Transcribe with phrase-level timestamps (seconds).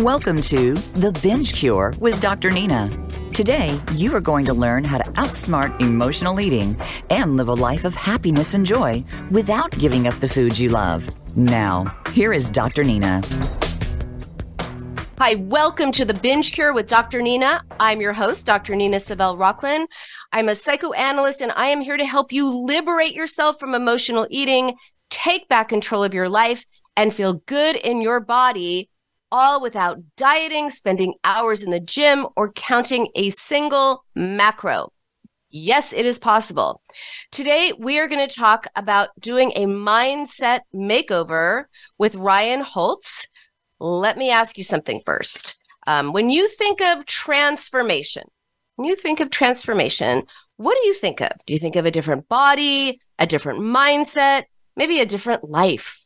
[0.00, 2.50] Welcome to The Binge Cure with Dr.
[2.50, 2.90] Nina.
[3.32, 6.76] Today, you are going to learn how to outsmart emotional eating
[7.10, 11.08] and live a life of happiness and joy without giving up the foods you love.
[11.36, 12.82] Now, here is Dr.
[12.82, 13.22] Nina.
[15.18, 17.22] Hi, welcome to the Binge Cure with Dr.
[17.22, 17.62] Nina.
[17.78, 18.74] I'm your host, Dr.
[18.74, 19.86] Nina Savelle Rocklin.
[20.32, 24.74] I'm a psychoanalyst and I am here to help you liberate yourself from emotional eating,
[25.08, 28.90] take back control of your life, and feel good in your body
[29.34, 34.92] all without dieting, spending hours in the gym, or counting a single macro.
[35.50, 36.80] Yes, it is possible.
[37.32, 41.64] Today, we are going to talk about doing a mindset makeover
[41.98, 43.26] with Ryan Holtz.
[43.80, 45.56] Let me ask you something first.
[45.88, 48.22] Um, when you think of transformation,
[48.76, 50.22] when you think of transformation,
[50.58, 51.32] what do you think of?
[51.44, 54.44] Do you think of a different body, a different mindset,
[54.76, 56.03] maybe a different life?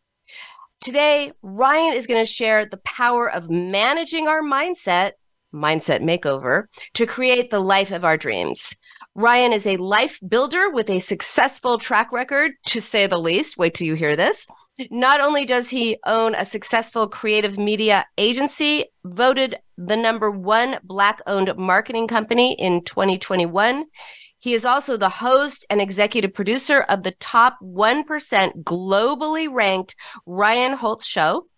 [0.80, 5.12] Today, Ryan is going to share the power of managing our mindset,
[5.52, 8.76] mindset makeover, to create the life of our dreams.
[9.16, 13.58] Ryan is a life builder with a successful track record, to say the least.
[13.58, 14.46] Wait till you hear this.
[14.88, 21.20] Not only does he own a successful creative media agency, voted the number one Black
[21.26, 23.84] owned marketing company in 2021,
[24.48, 30.72] he is also the host and executive producer of the top 1% globally ranked Ryan
[30.72, 31.48] Holtz Show,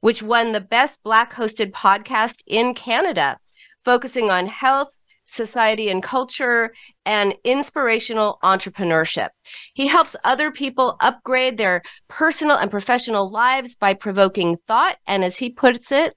[0.00, 3.38] which won the best Black hosted podcast in Canada,
[3.84, 6.74] focusing on health, society and culture,
[7.06, 9.28] and inspirational entrepreneurship.
[9.72, 15.36] He helps other people upgrade their personal and professional lives by provoking thought and, as
[15.38, 16.16] he puts it,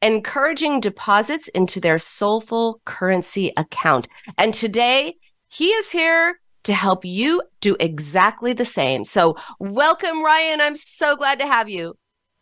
[0.00, 4.06] encouraging deposits into their soulful currency account.
[4.38, 5.16] And today,
[5.48, 9.04] he is here to help you do exactly the same.
[9.04, 10.60] So, welcome, Ryan.
[10.60, 11.96] I'm so glad to have you.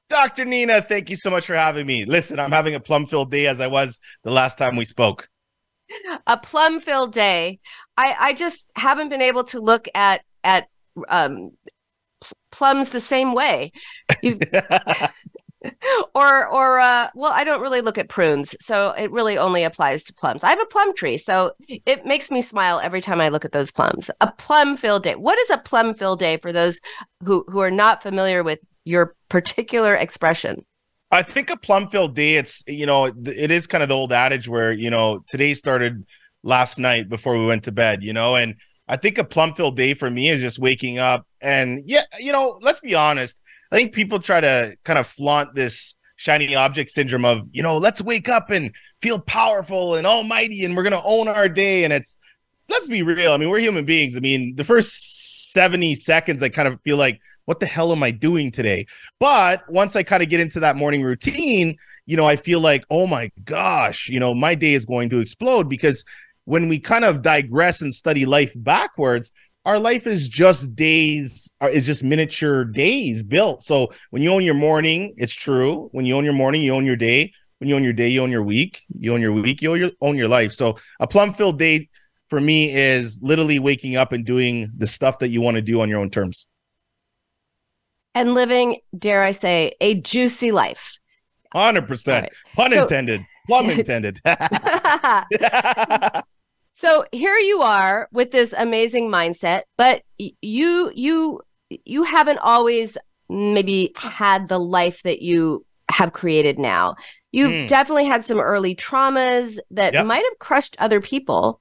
[0.09, 0.45] Dr.
[0.45, 2.05] Nina, thank you so much for having me.
[2.05, 5.29] Listen, I'm having a plum filled day as I was the last time we spoke.
[6.27, 7.61] A plum filled day.
[7.97, 10.69] I, I just haven't been able to look at at
[11.09, 11.53] um,
[12.51, 13.73] plums the same way.
[16.15, 20.05] or or uh well i don't really look at prunes so it really only applies
[20.05, 20.45] to plums.
[20.45, 23.53] I have a plum tree so it makes me smile every time i look at
[23.53, 24.11] those plums.
[24.21, 25.15] A plum filled day.
[25.15, 26.81] What is a plum filled day for those
[27.25, 30.65] who who are not familiar with your particular expression?
[31.11, 34.13] I think a plum filled day it's you know it is kind of the old
[34.13, 36.07] adage where you know today started
[36.43, 38.57] last night before we went to bed you know and
[38.89, 42.33] i think a plum filled day for me is just waking up and yeah you
[42.33, 43.42] know let's be honest
[43.73, 47.79] I think people try to kind of flaunt this shiny object syndrome of, you know,
[47.79, 51.85] let's wake up and feel powerful and almighty and we're going to own our day.
[51.85, 52.19] And it's,
[52.69, 53.33] let's be real.
[53.33, 54.15] I mean, we're human beings.
[54.15, 58.03] I mean, the first 70 seconds, I kind of feel like, what the hell am
[58.03, 58.87] I doing today?
[59.19, 62.85] But once I kind of get into that morning routine, you know, I feel like,
[62.91, 66.05] oh my gosh, you know, my day is going to explode because
[66.45, 69.33] when we kind of digress and study life backwards,
[69.65, 73.63] our life is just days uh, is just miniature days built.
[73.63, 75.89] So when you own your morning it's true.
[75.93, 77.33] When you own your morning you own your day.
[77.59, 78.81] When you own your day you own your week.
[78.99, 80.53] You own your week you own your, own your life.
[80.53, 81.89] So a plum filled day
[82.29, 85.81] for me is literally waking up and doing the stuff that you want to do
[85.81, 86.47] on your own terms.
[88.15, 90.99] And living dare i say a juicy life.
[91.55, 92.33] 100% right.
[92.57, 93.25] pun so- intended.
[93.47, 94.21] Plum intended
[96.83, 102.99] So here you are with this amazing mindset, but you you you haven't always
[103.29, 106.97] maybe had the life that you have created now.
[107.31, 107.69] You've mm.
[107.69, 110.07] definitely had some early traumas that yep.
[110.07, 111.61] might have crushed other people.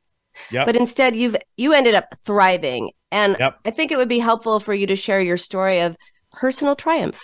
[0.49, 0.65] Yep.
[0.65, 2.89] But instead you've you ended up thriving.
[3.11, 3.59] And yep.
[3.63, 5.95] I think it would be helpful for you to share your story of
[6.31, 7.21] personal triumph.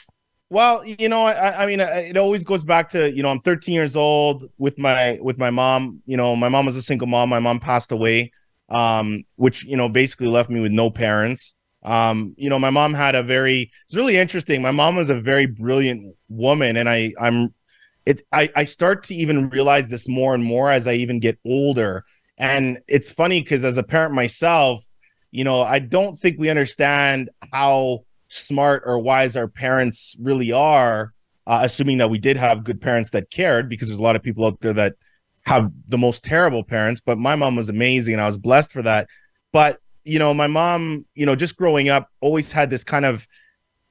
[0.49, 3.75] Well, you know, I, I mean, it always goes back to you know, I'm 13
[3.75, 6.01] years old with my with my mom.
[6.05, 7.29] You know, my mom was a single mom.
[7.29, 8.31] My mom passed away,
[8.69, 11.55] um, which you know basically left me with no parents.
[11.83, 13.71] Um, you know, my mom had a very.
[13.85, 14.61] It's really interesting.
[14.61, 17.53] My mom was a very brilliant woman, and I I'm
[18.05, 18.21] it.
[18.31, 22.05] I I start to even realize this more and more as I even get older.
[22.37, 24.85] And it's funny because as a parent myself,
[25.31, 31.13] you know, I don't think we understand how smart or wise our parents really are,
[31.45, 34.23] uh, assuming that we did have good parents that cared, because there's a lot of
[34.23, 34.95] people out there that
[35.43, 37.01] have the most terrible parents.
[37.01, 39.07] But my mom was amazing, and I was blessed for that.
[39.53, 43.27] But you know, my mom, you know, just growing up, always had this kind of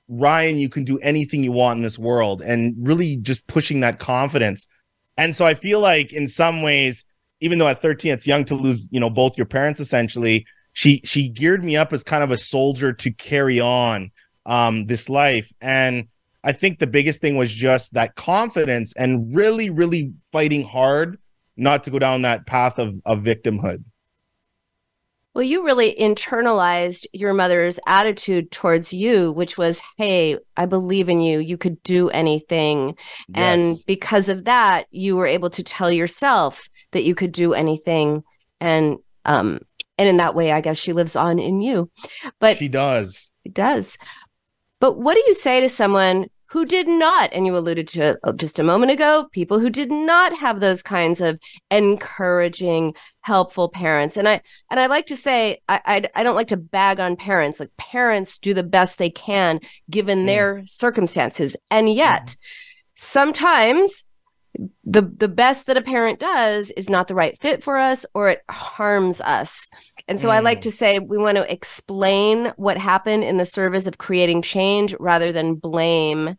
[0.08, 3.98] Ryan, you can do anything you want in this world, and really just pushing that
[3.98, 4.68] confidence.
[5.16, 7.04] And so I feel like in some ways,
[7.40, 11.00] even though at 13 it's young to lose, you know, both your parents essentially, she
[11.04, 14.10] she geared me up as kind of a soldier to carry on
[14.46, 15.52] um, this life.
[15.60, 16.08] And
[16.42, 21.18] I think the biggest thing was just that confidence and really, really fighting hard
[21.56, 23.82] not to go down that path of, of victimhood.
[25.34, 31.20] Well, you really internalized your mother's attitude towards you, which was, Hey, I believe in
[31.20, 31.40] you.
[31.40, 32.96] You could do anything.
[33.28, 33.36] Yes.
[33.36, 38.22] And because of that, you were able to tell yourself that you could do anything.
[38.62, 38.96] And,
[39.26, 39.60] um,
[39.98, 41.90] and in that way, I guess she lives on in you.
[42.38, 43.30] But she does.
[43.44, 43.98] She does.
[44.80, 48.32] But what do you say to someone who did not, and you alluded to uh,
[48.32, 51.40] just a moment ago, people who did not have those kinds of
[51.70, 54.16] encouraging, helpful parents.
[54.16, 54.40] And I
[54.70, 57.58] and I like to say I I, I don't like to bag on parents.
[57.58, 62.36] Like parents do the best they can given their circumstances, and yet
[62.94, 64.04] sometimes
[64.84, 68.30] the the best that a parent does is not the right fit for us or
[68.30, 69.70] it harms us
[70.08, 70.32] and so mm.
[70.32, 70.62] i like mm.
[70.62, 75.32] to say we want to explain what happened in the service of creating change rather
[75.32, 76.36] than blame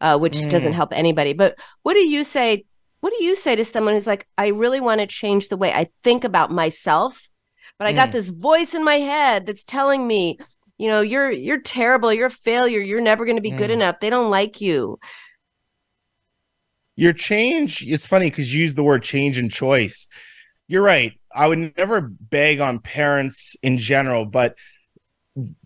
[0.00, 0.50] uh, which mm.
[0.50, 2.64] doesn't help anybody but what do you say
[3.00, 5.72] what do you say to someone who's like i really want to change the way
[5.72, 7.28] i think about myself
[7.78, 8.12] but i got mm.
[8.12, 10.38] this voice in my head that's telling me
[10.78, 13.74] you know you're you're terrible you're a failure you're never going to be good mm.
[13.74, 14.98] enough they don't like you
[16.96, 20.08] your change it's funny because you use the word change and choice.
[20.66, 21.12] You're right.
[21.32, 24.56] I would never beg on parents in general but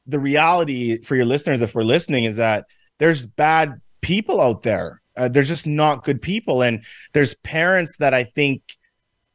[0.06, 2.66] the reality for your listeners if we're listening is that
[2.98, 5.00] there's bad people out there.
[5.16, 6.62] Uh, there's just not good people.
[6.62, 8.62] And there's parents that i think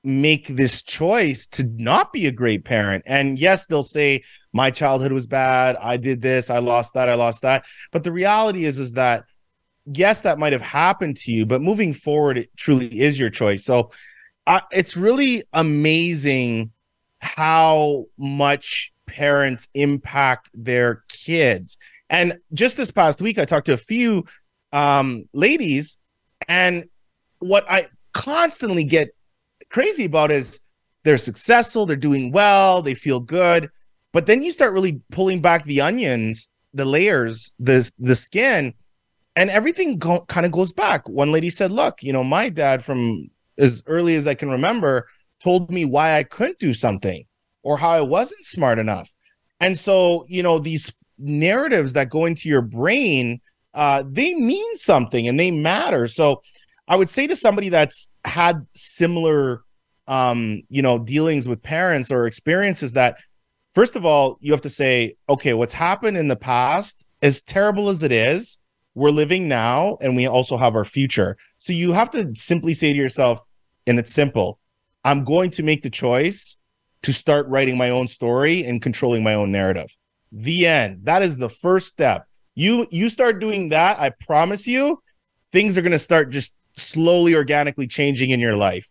[0.04, 3.04] make this choice to not be a great parent.
[3.08, 5.76] And yes they'll say my childhood was bad.
[5.82, 6.50] I did this.
[6.50, 7.10] I lost that.
[7.10, 7.66] I lost that.
[7.92, 9.26] But the reality is is that
[9.86, 13.64] yes, that might have happened to you, but moving forward, it truly is your choice.
[13.64, 13.92] So
[14.48, 16.72] uh, it's really amazing
[17.20, 21.78] how much parents impact their kids.
[22.10, 24.26] And just this past week, I talked to a few
[24.72, 25.98] um, ladies,
[26.48, 26.88] and
[27.40, 29.16] what I constantly get
[29.70, 30.60] crazy about is
[31.04, 33.70] they're successful, they're doing well, they feel good.
[34.12, 38.74] But then you start really pulling back the onions, the layers, the the skin,
[39.36, 41.08] and everything go- kind of goes back.
[41.10, 45.08] One lady said, "Look, you know, my dad from as early as I can remember
[45.44, 47.26] told me why I couldn't do something
[47.64, 49.14] or how I wasn't smart enough."
[49.60, 53.40] And so, you know, these narratives that go into your brain,
[53.74, 56.08] uh, they mean something and they matter.
[56.08, 56.42] So,
[56.88, 59.62] I would say to somebody that's had similar,
[60.08, 63.18] um, you know, dealings with parents or experiences that,
[63.74, 67.90] first of all, you have to say, okay, what's happened in the past, as terrible
[67.90, 68.60] as it is,
[68.96, 71.38] we're living now and we also have our future.
[71.60, 73.46] So you have to simply say to yourself,
[73.86, 74.60] and it's simple
[75.04, 76.58] I'm going to make the choice
[77.04, 79.96] to start writing my own story and controlling my own narrative.
[80.32, 81.02] The end.
[81.04, 82.26] That is the first step.
[82.56, 85.04] You you start doing that, I promise you,
[85.52, 88.88] things are going to start just slowly organically changing in your life.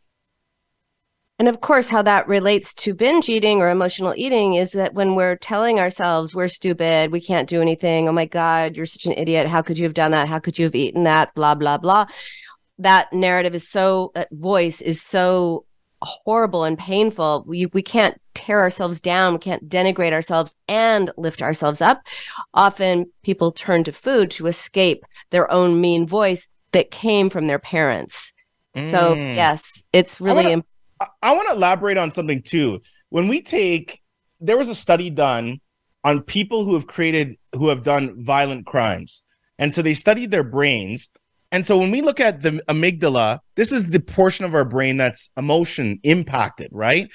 [1.38, 5.16] And of course, how that relates to binge eating or emotional eating is that when
[5.16, 9.12] we're telling ourselves we're stupid, we can't do anything, oh my God, you're such an
[9.12, 9.48] idiot.
[9.48, 10.28] How could you have done that?
[10.28, 11.34] How could you have eaten that?
[11.34, 12.06] Blah, blah, blah.
[12.78, 15.66] That narrative is so, that voice is so
[16.02, 17.44] horrible and painful.
[17.48, 19.32] We, we can't tear ourselves down.
[19.32, 22.00] We can't denigrate ourselves and lift ourselves up.
[22.52, 27.58] Often people turn to food to escape their own mean voice that came from their
[27.58, 28.32] parents.
[28.76, 28.86] Mm.
[28.86, 32.80] So, yes, it's really important I, want to elaborate on something too.
[33.10, 34.00] When we take,
[34.40, 35.60] there was a study done
[36.04, 39.22] on people who have created, who have done violent crimes.
[39.58, 41.10] And so they studied their brains.
[41.52, 44.96] And so when we look at the amygdala, this is the portion of our brain
[44.96, 47.08] that's emotion impacted, right?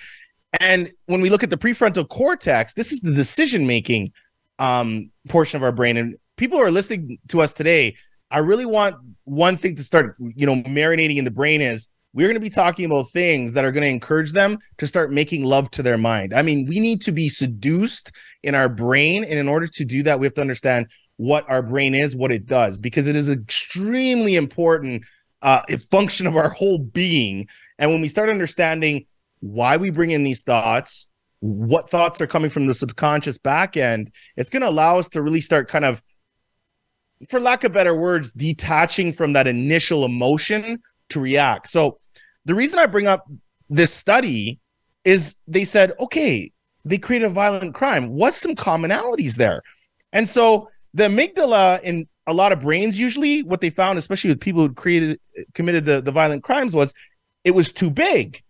[0.59, 4.11] And when we look at the prefrontal cortex, this is the decision making
[4.57, 5.97] um, portion of our brain.
[5.97, 7.95] And people who are listening to us today,
[8.31, 8.95] I really want
[9.25, 12.49] one thing to start, you know, marinating in the brain is we're going to be
[12.49, 15.97] talking about things that are going to encourage them to start making love to their
[15.97, 16.33] mind.
[16.33, 18.11] I mean, we need to be seduced
[18.43, 19.23] in our brain.
[19.23, 20.87] And in order to do that, we have to understand
[21.17, 25.03] what our brain is, what it does, because it is extremely important
[25.41, 25.61] uh,
[25.91, 27.47] function of our whole being.
[27.77, 29.05] And when we start understanding
[29.41, 31.09] why we bring in these thoughts,
[31.41, 35.21] what thoughts are coming from the subconscious back end, it's going to allow us to
[35.21, 36.01] really start kind of,
[37.29, 41.69] for lack of better words, detaching from that initial emotion to react.
[41.69, 41.99] So
[42.45, 43.29] the reason I bring up
[43.69, 44.59] this study
[45.05, 46.51] is they said, okay,
[46.85, 48.09] they created a violent crime.
[48.09, 49.61] What's some commonalities there?
[50.13, 54.39] And so the amygdala in a lot of brains, usually what they found, especially with
[54.39, 55.19] people who created
[55.53, 56.93] committed the, the violent crimes, was
[57.43, 58.41] it was too big.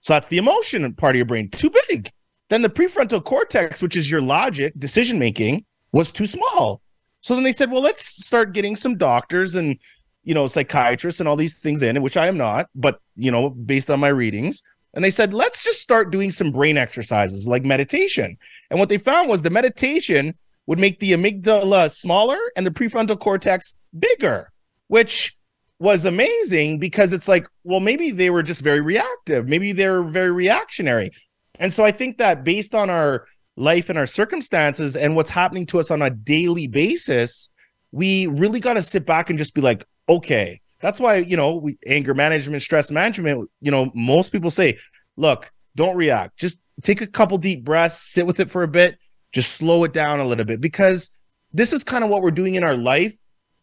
[0.00, 2.10] So that's the emotion part of your brain, too big.
[2.48, 6.80] Then the prefrontal cortex, which is your logic, decision making, was too small.
[7.20, 9.78] So then they said, well, let's start getting some doctors and,
[10.26, 13.50] you know, psychiatrists and all these things in, which I am not, but, you know,
[13.50, 14.60] based on my readings.
[14.92, 18.36] And they said, let's just start doing some brain exercises like meditation.
[18.70, 20.34] And what they found was the meditation
[20.66, 24.50] would make the amygdala smaller and the prefrontal cortex bigger,
[24.88, 25.36] which
[25.78, 29.46] was amazing because it's like, well, maybe they were just very reactive.
[29.46, 31.12] Maybe they're very reactionary.
[31.60, 35.66] And so I think that based on our life and our circumstances and what's happening
[35.66, 37.50] to us on a daily basis,
[37.92, 41.56] we really got to sit back and just be like, okay, that's why, you know,
[41.56, 44.78] we, anger management, stress management, you know, most people say,
[45.16, 46.38] look, don't react.
[46.38, 48.98] Just take a couple deep breaths, sit with it for a bit,
[49.32, 51.10] just slow it down a little bit because
[51.52, 53.16] this is kind of what we're doing in our life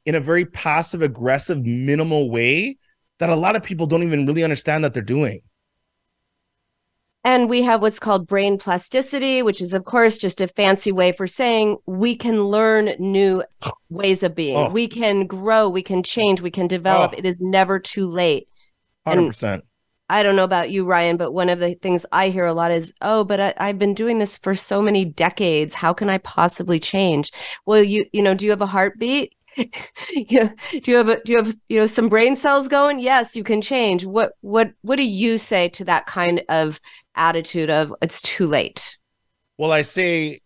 [0.06, 2.78] in a very passive aggressive minimal way
[3.20, 5.40] that a lot of people don't even really understand that they're doing
[7.24, 11.12] and we have what's called brain plasticity, which is, of course, just a fancy way
[11.12, 13.44] for saying we can learn new
[13.90, 14.58] ways of being.
[14.58, 14.70] Oh.
[14.70, 17.12] We can grow, we can change, we can develop.
[17.14, 17.18] Oh.
[17.18, 18.50] It is never too late.
[19.08, 19.54] 100%.
[19.54, 19.64] And
[20.10, 22.72] I don't know about you, Ryan, but one of the things I hear a lot
[22.72, 25.74] is, oh, but I, have been doing this for so many decades.
[25.74, 27.32] How can I possibly change?
[27.66, 29.34] Well, you, you know, do you have a heartbeat?
[29.58, 29.72] Do
[30.16, 33.00] you have a, do you have you know some brain cells going?
[33.00, 34.06] Yes, you can change.
[34.06, 36.80] What what what do you say to that kind of
[37.16, 38.98] attitude of it's too late?
[39.58, 40.42] Well, I say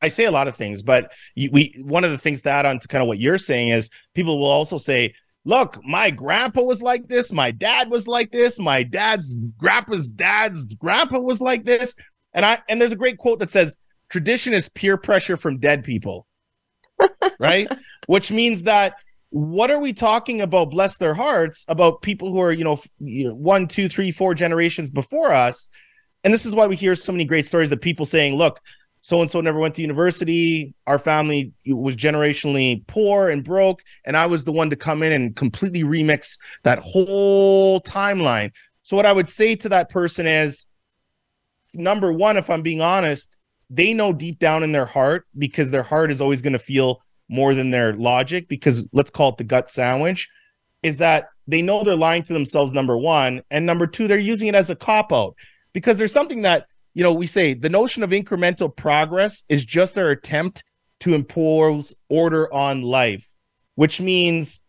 [0.00, 2.88] I say a lot of things, but we one of the things that on to
[2.88, 5.14] kind of what you're saying is people will also say,
[5.44, 10.74] "Look, my grandpa was like this, my dad was like this, my dad's grandpa's dad's
[10.74, 11.96] grandpa was like this,"
[12.34, 13.76] and I and there's a great quote that says,
[14.10, 16.26] "Tradition is peer pressure from dead people."
[17.38, 17.68] Right?
[18.06, 18.94] Which means that
[19.30, 20.70] what are we talking about?
[20.70, 25.32] Bless their hearts about people who are, you know, one, two, three, four generations before
[25.32, 25.68] us.
[26.22, 28.60] And this is why we hear so many great stories of people saying, look,
[29.00, 30.74] so and so never went to university.
[30.86, 33.82] Our family was generationally poor and broke.
[34.04, 38.52] And I was the one to come in and completely remix that whole timeline.
[38.84, 40.66] So, what I would say to that person is
[41.74, 43.38] number one, if I'm being honest,
[43.72, 47.00] they know deep down in their heart because their heart is always going to feel
[47.28, 50.28] more than their logic because let's call it the gut sandwich
[50.82, 54.48] is that they know they're lying to themselves number 1 and number 2 they're using
[54.48, 55.34] it as a cop out
[55.72, 59.94] because there's something that you know we say the notion of incremental progress is just
[59.94, 60.62] their attempt
[61.00, 63.26] to impose order on life
[63.76, 64.62] which means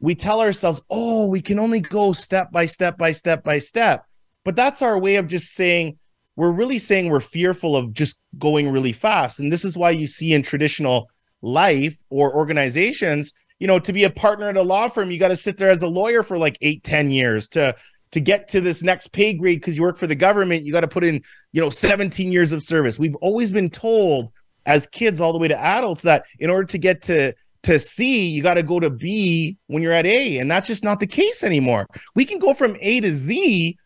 [0.00, 4.04] we tell ourselves oh we can only go step by step by step by step.
[4.44, 5.98] But that's our way of just saying
[6.36, 9.40] we're really saying we're fearful of just going really fast.
[9.40, 11.08] And this is why you see in traditional
[11.42, 15.28] life or organizations, you know, to be a partner at a law firm, you got
[15.28, 17.74] to sit there as a lawyer for like eight, ten years to
[18.12, 20.80] to get to this next pay grade because you work for the government, you got
[20.80, 21.20] to put in,
[21.52, 22.98] you know, 17 years of service.
[22.98, 24.30] We've always been told
[24.64, 28.28] as kids all the way to adults that in order to get to to C,
[28.28, 30.38] you got to go to B when you're at A.
[30.38, 31.86] And that's just not the case anymore.
[32.14, 33.76] We can go from A to Z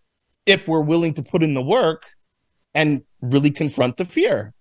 [0.45, 2.05] if we're willing to put in the work
[2.75, 4.53] and really confront the fear.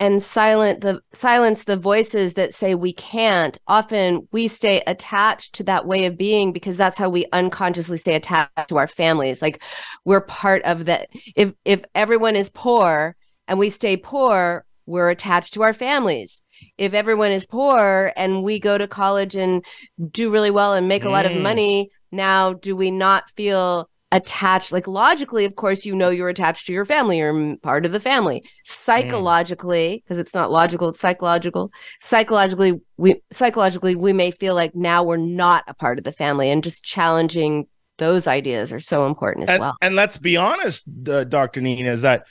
[0.00, 3.56] And silent the silence the voices that say we can't.
[3.68, 8.16] Often we stay attached to that way of being because that's how we unconsciously stay
[8.16, 9.40] attached to our families.
[9.40, 9.62] Like
[10.04, 11.06] we're part of the
[11.36, 13.14] if if everyone is poor
[13.46, 16.42] and we stay poor we're attached to our families.
[16.78, 19.64] If everyone is poor and we go to college and
[20.10, 21.42] do really well and make a lot of mm.
[21.42, 26.66] money now do we not feel attached like logically of course you know you're attached
[26.66, 28.44] to your family you're part of the family.
[28.64, 30.20] Psychologically because mm.
[30.20, 31.72] it's not logical it's psychological.
[32.00, 36.50] Psychologically we psychologically we may feel like now we're not a part of the family
[36.50, 37.66] and just challenging
[37.98, 39.76] those ideas are so important as and, well.
[39.82, 42.24] and let's be honest uh, dr nina is that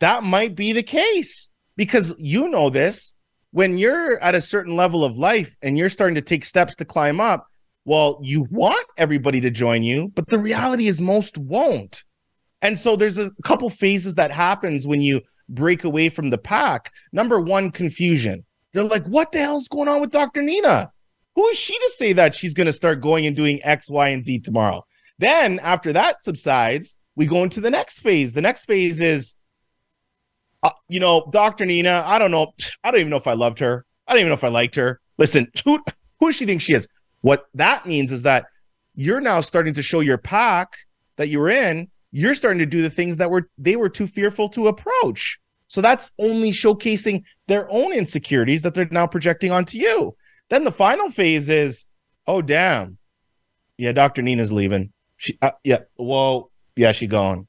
[0.00, 3.14] that might be the case because you know this.
[3.52, 6.84] When you're at a certain level of life and you're starting to take steps to
[6.84, 7.46] climb up
[7.86, 12.02] well, you want everybody to join you, but the reality is most won't.
[12.60, 16.92] And so there's a couple phases that happens when you break away from the pack.
[17.12, 18.44] Number one, confusion.
[18.72, 20.42] They're like, what the hell's going on with Dr.
[20.42, 20.90] Nina?
[21.36, 24.08] Who is she to say that she's going to start going and doing X, Y,
[24.08, 24.84] and Z tomorrow?
[25.20, 28.32] Then after that subsides, we go into the next phase.
[28.32, 29.36] The next phase is,
[30.64, 31.66] uh, you know, Dr.
[31.66, 32.52] Nina, I don't know.
[32.82, 33.86] I don't even know if I loved her.
[34.08, 35.00] I don't even know if I liked her.
[35.18, 35.78] Listen, who,
[36.18, 36.88] who does she think she is?
[37.26, 38.46] What that means is that
[38.94, 40.76] you're now starting to show your pack
[41.16, 44.48] that you're in, you're starting to do the things that were they were too fearful
[44.50, 45.40] to approach.
[45.66, 50.14] So that's only showcasing their own insecurities that they're now projecting onto you.
[50.50, 51.88] Then the final phase is,
[52.28, 52.96] oh damn,
[53.76, 54.22] yeah, Dr.
[54.22, 54.92] Nina's leaving.
[55.16, 57.48] She, uh, yeah, whoa, yeah, she gone.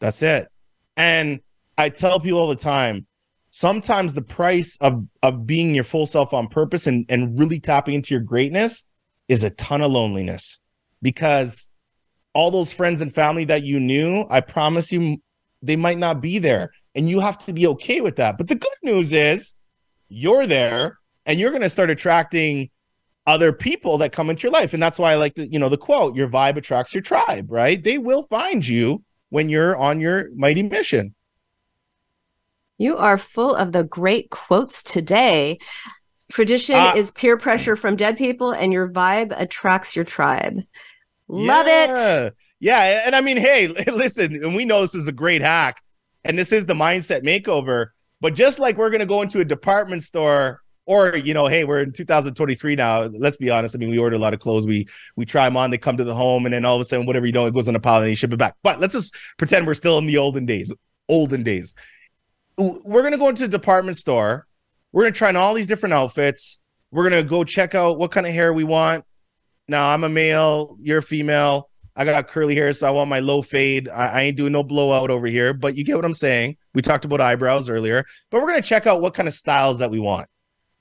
[0.00, 0.48] That's it.
[0.96, 1.40] And
[1.76, 3.06] I tell people all the time,
[3.50, 7.92] sometimes the price of of being your full self on purpose and and really tapping
[7.92, 8.86] into your greatness
[9.28, 10.58] is a ton of loneliness
[11.02, 11.68] because
[12.34, 15.18] all those friends and family that you knew i promise you
[15.64, 16.72] they might not be there.
[16.94, 18.38] And you have to be okay with that.
[18.38, 19.54] But the good news is
[20.08, 22.70] you're there and you're going to start attracting
[23.26, 24.74] other people that come into your life.
[24.74, 27.50] And that's why i like the you know the quote your vibe attracts your tribe
[27.50, 27.82] right?
[27.82, 31.14] They will find you when you're on your mighty mission.
[32.76, 35.58] You are full of the great quotes today.
[36.30, 40.60] Tradition uh, is peer pressure from dead people, and your vibe attracts your tribe.
[41.28, 42.24] Love yeah.
[42.26, 42.34] it.
[42.60, 43.02] Yeah.
[43.06, 45.82] And I mean, hey, listen, and we know this is a great hack,
[46.24, 47.88] and this is the mindset makeover.
[48.20, 51.64] But just like we're going to go into a department store or you know hey
[51.64, 54.66] we're in 2023 now let's be honest i mean we order a lot of clothes
[54.66, 56.84] we we try them on they come to the home and then all of a
[56.84, 58.80] sudden whatever you know it goes on a pile and you ship it back but
[58.80, 60.70] let's just pretend we're still in the olden days
[61.08, 61.74] olden days
[62.56, 64.46] we're gonna go into the department store.
[64.94, 66.60] We're gonna try on all these different outfits.
[66.92, 69.04] We're gonna go check out what kind of hair we want.
[69.66, 71.68] Now I'm a male, you're a female.
[71.96, 73.88] I got curly hair, so I want my low fade.
[73.88, 76.56] I, I, ain't doing no blowout over here, but you get what I'm saying.
[76.74, 79.90] We talked about eyebrows earlier, but we're gonna check out what kind of styles that
[79.90, 80.28] we want.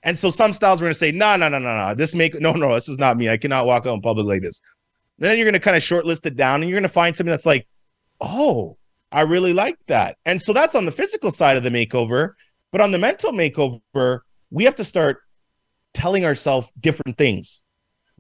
[0.04, 1.96] And so some styles we're gonna say, no, no, no, no, no.
[1.96, 3.30] This make no, no, this is not me.
[3.30, 4.62] I cannot walk out in public like this.
[5.18, 7.68] Then you're gonna kind of shortlist it down, and you're gonna find something that's like,
[8.22, 8.78] oh,
[9.12, 10.18] I really like that.
[10.24, 12.34] And so that's on the physical side of the makeover.
[12.74, 15.20] But on the mental makeover, we have to start
[15.94, 17.62] telling ourselves different things.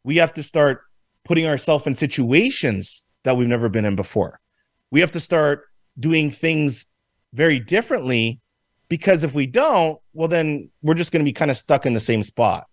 [0.03, 0.81] We have to start
[1.25, 4.39] putting ourselves in situations that we've never been in before.
[4.91, 5.65] We have to start
[5.99, 6.85] doing things
[7.33, 8.39] very differently
[8.89, 11.95] because if we don't, well, then we're just going to be kind of stuck in
[11.95, 12.67] the same spot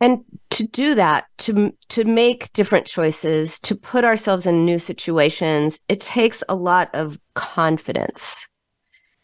[0.00, 5.80] and to do that to to make different choices to put ourselves in new situations
[5.88, 8.46] it takes a lot of confidence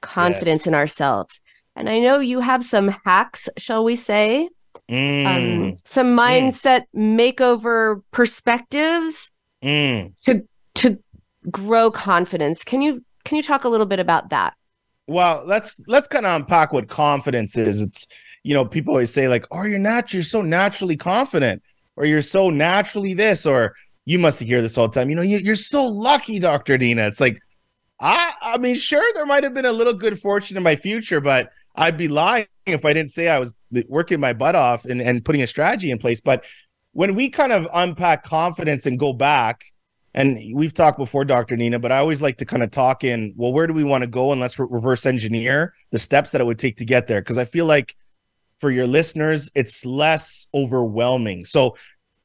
[0.00, 0.66] confidence yes.
[0.68, 1.40] in ourselves
[1.76, 4.48] and i know you have some hacks shall we say
[4.90, 5.26] mm.
[5.26, 6.18] um, some mm.
[6.18, 7.18] mindset mm.
[7.18, 10.12] makeover perspectives mm.
[10.24, 10.98] to to
[11.50, 14.54] grow confidence can you can you talk a little bit about that
[15.06, 18.06] well let's let's kind of unpack what confidence is it's
[18.42, 21.62] you know, people always say like, "Oh, you're not, you're so naturally confident,"
[21.96, 23.74] or "You're so naturally this," or
[24.06, 25.10] you must hear this all the time.
[25.10, 27.06] You know, you, are so lucky, Doctor Dina.
[27.06, 27.38] It's like,
[28.00, 31.20] I, I mean, sure, there might have been a little good fortune in my future,
[31.20, 33.52] but I'd be lying if I didn't say I was
[33.88, 36.20] working my butt off and, and putting a strategy in place.
[36.20, 36.44] But
[36.92, 39.64] when we kind of unpack confidence and go back,
[40.14, 41.56] and we've talked before, Dr.
[41.56, 44.02] Nina, but I always like to kind of talk in, well, where do we want
[44.02, 44.32] to go?
[44.32, 47.20] And let's re- reverse engineer the steps that it would take to get there.
[47.20, 47.94] Because I feel like
[48.58, 51.44] for your listeners, it's less overwhelming.
[51.44, 51.76] So,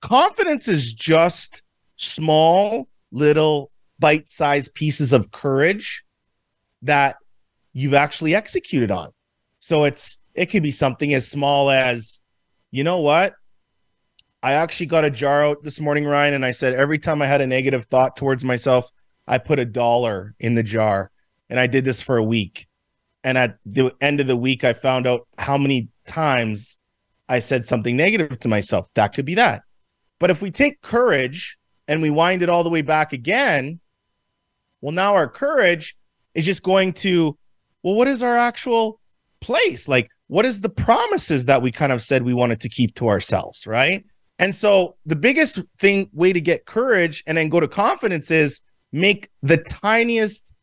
[0.01, 1.61] confidence is just
[1.97, 6.03] small, little, bite sized pieces of courage
[6.81, 7.17] that
[7.73, 9.11] you've actually executed on.
[9.59, 12.21] So, it's, it could be something as small as,
[12.71, 13.33] you know what?
[14.43, 17.25] I actually got a jar out this morning, Ryan, and I said every time I
[17.25, 18.91] had a negative thought towards myself,
[19.27, 21.09] I put a dollar in the jar.
[21.49, 22.67] And I did this for a week.
[23.23, 26.79] And at the end of the week, I found out how many times
[27.27, 28.87] I said something negative to myself.
[28.93, 29.63] That could be that.
[30.19, 33.79] But if we take courage and we wind it all the way back again,
[34.85, 35.97] well, now our courage
[36.35, 37.35] is just going to,
[37.81, 38.99] well, what is our actual
[39.41, 39.87] place?
[39.87, 43.07] Like, what is the promises that we kind of said we wanted to keep to
[43.07, 44.05] ourselves, right?
[44.37, 48.61] And so the biggest thing, way to get courage and then go to confidence is
[48.91, 50.53] make the tiniest,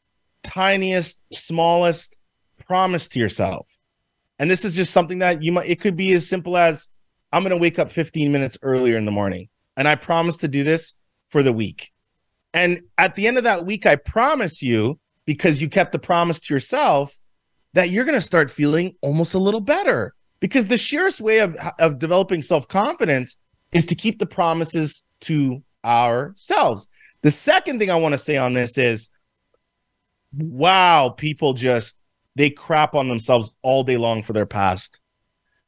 [0.45, 2.15] tiniest, smallest
[2.65, 3.69] promise to yourself.
[4.39, 6.89] And this is just something that you might, it could be as simple as
[7.33, 9.49] I'm going to wake up 15 minutes earlier in the morning.
[9.77, 10.93] And I promise to do this
[11.31, 11.92] for the week.
[12.55, 16.41] And at the end of that week, I promise you, because you kept the promise
[16.41, 17.15] to yourself,
[17.75, 20.15] that you're going to start feeling almost a little better.
[20.41, 23.37] Because the surest way of, of developing self confidence
[23.73, 26.89] is to keep the promises to ourselves.
[27.23, 29.11] The second thing I want to say on this is
[30.37, 31.97] wow, people just
[32.35, 35.01] they crap on themselves all day long for their past.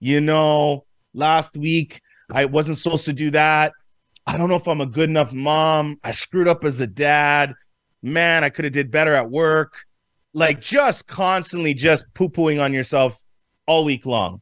[0.01, 2.01] You know, last week
[2.33, 3.73] I wasn't supposed to do that.
[4.27, 5.99] I don't know if I'm a good enough mom.
[6.03, 7.55] I screwed up as a dad.
[8.03, 9.75] Man, I could have did better at work.
[10.33, 13.23] Like just constantly just poo-pooing on yourself
[13.67, 14.41] all week long.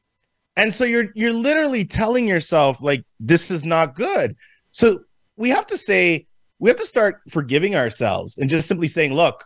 [0.56, 4.36] And so you're you're literally telling yourself like this is not good.
[4.70, 5.00] So
[5.36, 6.26] we have to say
[6.58, 9.44] we have to start forgiving ourselves and just simply saying, look,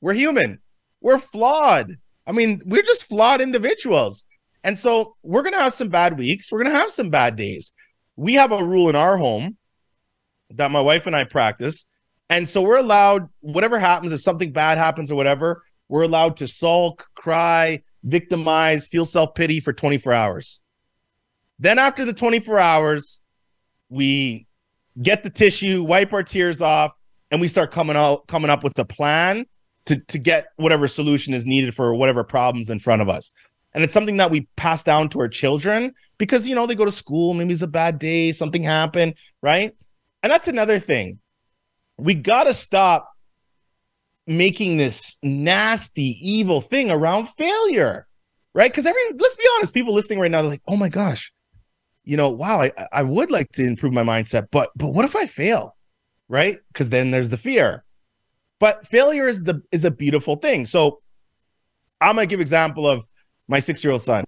[0.00, 0.60] we're human.
[1.00, 1.96] We're flawed.
[2.26, 4.26] I mean, we're just flawed individuals.
[4.62, 6.52] And so we're going to have some bad weeks.
[6.52, 7.72] We're going to have some bad days.
[8.16, 9.56] We have a rule in our home
[10.50, 11.86] that my wife and I practice.
[12.28, 16.48] And so we're allowed, whatever happens, if something bad happens or whatever, we're allowed to
[16.48, 20.60] sulk, cry, victimize, feel self pity for 24 hours.
[21.58, 23.22] Then, after the 24 hours,
[23.88, 24.46] we
[25.02, 26.94] get the tissue, wipe our tears off,
[27.30, 29.46] and we start coming out, coming up with a plan
[29.86, 33.32] to, to get whatever solution is needed for whatever problems in front of us.
[33.74, 36.84] And it's something that we pass down to our children because, you know, they go
[36.84, 39.74] to school, maybe it's a bad day, something happened, right?
[40.22, 41.18] And that's another thing.
[41.96, 43.10] We got to stop
[44.26, 48.06] making this nasty, evil thing around failure,
[48.54, 48.70] right?
[48.70, 51.32] Because every, let's be honest, people listening right now, they're like, oh my gosh,
[52.04, 55.16] you know, wow, I, I would like to improve my mindset, but, but what if
[55.16, 55.76] I fail?
[56.28, 56.58] Right.
[56.68, 57.84] Because then there's the fear.
[58.60, 60.64] But failure is the, is a beautiful thing.
[60.66, 61.00] So
[62.00, 63.04] I'm going to give example of
[63.48, 64.24] my six year old son.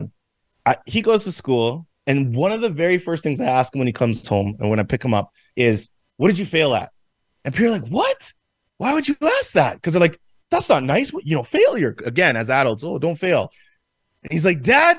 [0.66, 3.78] I, he goes to school, and one of the very first things I ask him
[3.78, 6.74] when he comes home and when I pick him up is, What did you fail
[6.74, 6.90] at?
[7.44, 8.32] And people are like, What?
[8.78, 9.74] Why would you ask that?
[9.74, 11.12] Because they're like, That's not nice.
[11.12, 12.84] You know, failure again as adults.
[12.84, 13.52] Oh, don't fail.
[14.22, 14.98] And he's like, Dad,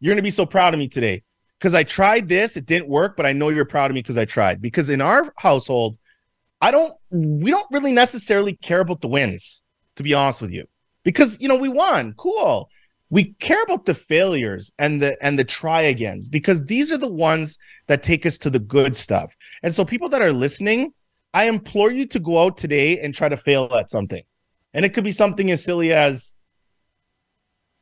[0.00, 1.22] you're to be so proud of me today
[1.58, 2.56] because I tried this.
[2.56, 4.60] It didn't work, but I know you're proud of me because I tried.
[4.60, 5.98] Because in our household,
[6.60, 9.62] I don't, we don't really necessarily care about the wins,
[9.96, 10.66] to be honest with you,
[11.04, 12.12] because, you know, we won.
[12.14, 12.68] Cool
[13.10, 17.12] we care about the failures and the and the try agains because these are the
[17.12, 19.36] ones that take us to the good stuff.
[19.62, 20.92] And so people that are listening,
[21.32, 24.22] I implore you to go out today and try to fail at something.
[24.74, 26.34] And it could be something as silly as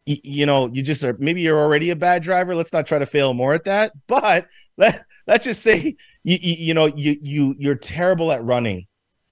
[0.07, 2.55] you, know, you just are maybe you're already a bad driver.
[2.55, 3.93] Let's not try to fail more at that.
[4.07, 8.87] But let, let's just say you, you, you know you you you're terrible at running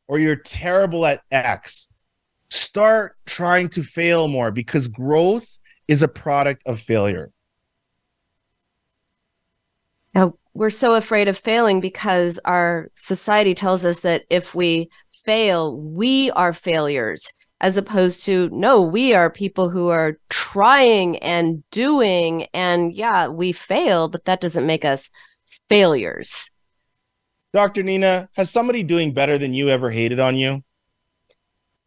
[0.09, 1.89] or you're terrible at X.
[2.49, 7.31] Start trying to fail more because growth is a product of failure.
[10.15, 14.91] Now, we're so afraid of failing because our society tells us that if we
[15.25, 21.63] fail, we are failures, as opposed to no, we are people who are trying and
[21.71, 22.47] doing.
[22.53, 25.11] And yeah, we fail, but that doesn't make us
[25.69, 26.51] failures.
[27.55, 27.83] Dr.
[27.83, 30.63] Nina, has somebody doing better than you ever hated on you?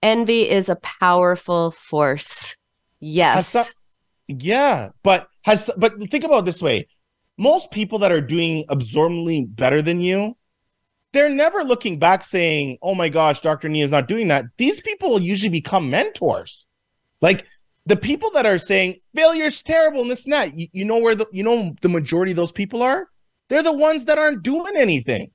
[0.01, 2.55] Envy is a powerful force.
[2.99, 3.55] Yes.
[4.27, 6.87] Yeah, but has but think about this way:
[7.37, 10.35] most people that are doing absorbently better than you,
[11.13, 13.69] they're never looking back saying, "Oh my gosh, Dr.
[13.69, 16.67] Nia is not doing that." These people usually become mentors.
[17.21, 17.45] Like
[17.85, 21.15] the people that are saying failure's terrible and this and that, you, you know where
[21.15, 23.07] the you know the majority of those people are?
[23.49, 25.31] They're the ones that aren't doing anything.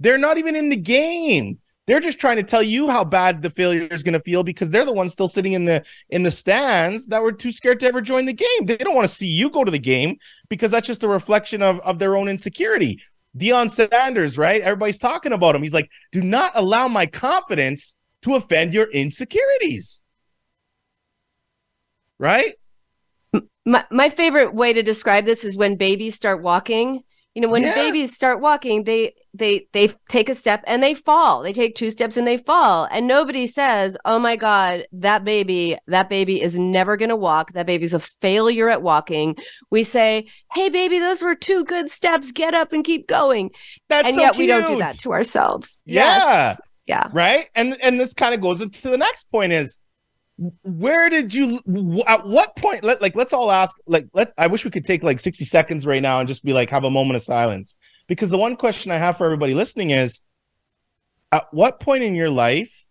[0.00, 1.58] They're not even in the game.
[1.86, 4.70] They're just trying to tell you how bad the failure is going to feel because
[4.70, 7.86] they're the ones still sitting in the in the stands that were too scared to
[7.86, 8.66] ever join the game.
[8.66, 10.16] They don't want to see you go to the game
[10.48, 13.02] because that's just a reflection of of their own insecurity.
[13.36, 14.60] Deion Sanders, right?
[14.60, 15.62] Everybody's talking about him.
[15.62, 20.04] He's like, "Do not allow my confidence to offend your insecurities."
[22.18, 22.52] Right?
[23.66, 27.02] My my favorite way to describe this is when babies start walking
[27.34, 27.74] you know when yeah.
[27.74, 31.42] babies start walking they they they take a step and they fall.
[31.42, 32.86] They take two steps and they fall.
[32.90, 37.52] And nobody says oh my god that baby that baby is never going to walk.
[37.52, 39.36] That baby's a failure at walking.
[39.70, 42.32] We say hey baby those were two good steps.
[42.32, 43.50] Get up and keep going.
[43.88, 44.40] That's and so yet cute.
[44.40, 45.80] we don't do that to ourselves.
[45.86, 46.02] Yeah.
[46.50, 46.60] Yes.
[46.86, 47.08] yeah.
[47.12, 47.48] Right?
[47.54, 49.78] And and this kind of goes into the next point is
[50.62, 51.60] where did you
[52.06, 55.02] at what point let, like let's all ask like let i wish we could take
[55.02, 57.76] like 60 seconds right now and just be like have a moment of silence.
[58.08, 60.20] Because the one question i have for everybody listening is
[61.30, 62.88] at what point in your life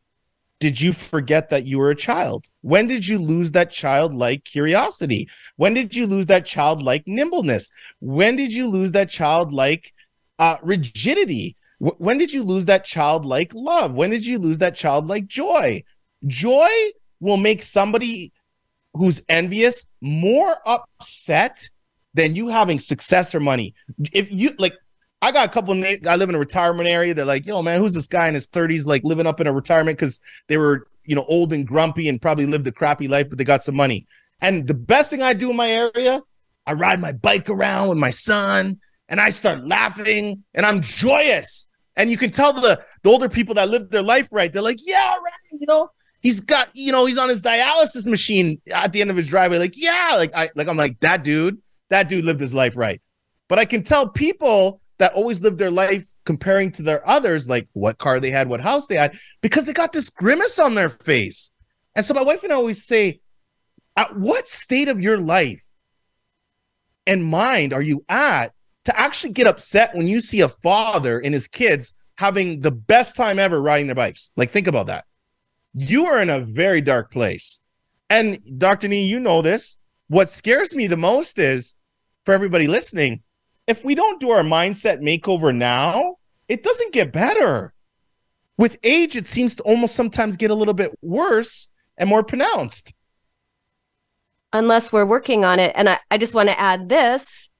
[0.59, 2.45] did you forget that you were a child?
[2.61, 5.27] When did you lose that childlike curiosity?
[5.55, 7.71] When did you lose that childlike nimbleness?
[7.99, 9.91] When did you lose that childlike
[10.37, 11.55] uh, rigidity?
[11.79, 13.93] W- when did you lose that childlike love?
[13.93, 15.83] When did you lose that childlike joy?
[16.27, 16.69] Joy
[17.21, 18.33] will make somebody
[18.93, 21.69] who's envious more upset
[22.13, 23.73] than you having success or money.
[24.11, 24.73] If you like,
[25.21, 25.81] I got a couple.
[25.85, 27.13] I live in a retirement area.
[27.13, 29.53] They're like, yo, man, who's this guy in his thirties, like living up in a
[29.53, 33.29] retirement because they were, you know, old and grumpy and probably lived a crappy life,
[33.29, 34.07] but they got some money.
[34.41, 36.21] And the best thing I do in my area,
[36.65, 41.67] I ride my bike around with my son, and I start laughing, and I'm joyous.
[41.95, 44.51] And you can tell the the older people that live their life right.
[44.51, 45.89] They're like, yeah, right, you know,
[46.21, 49.57] he's got you know he's on his dialysis machine at the end of his driveway.
[49.57, 51.57] Like yeah like i like i'm like that dude
[51.89, 53.01] that dude lived his life right.
[53.49, 57.67] But i can tell people that always live their life comparing to their others like
[57.73, 60.89] what car they had what house they had because they got this grimace on their
[60.89, 61.51] face.
[61.95, 63.19] And so my wife and i always say
[63.97, 65.63] at what state of your life
[67.05, 68.53] and mind are you at
[68.85, 73.15] to actually get upset when you see a father and his kids having the best
[73.15, 74.31] time ever riding their bikes?
[74.37, 75.05] Like think about that
[75.73, 77.59] you are in a very dark place.
[78.09, 78.87] And Dr.
[78.87, 79.77] Nee, you know this.
[80.07, 81.75] What scares me the most is
[82.25, 83.21] for everybody listening,
[83.67, 86.15] if we don't do our mindset makeover now,
[86.47, 87.73] it doesn't get better.
[88.57, 92.93] With age, it seems to almost sometimes get a little bit worse and more pronounced.
[94.53, 95.71] Unless we're working on it.
[95.75, 97.51] And I, I just want to add this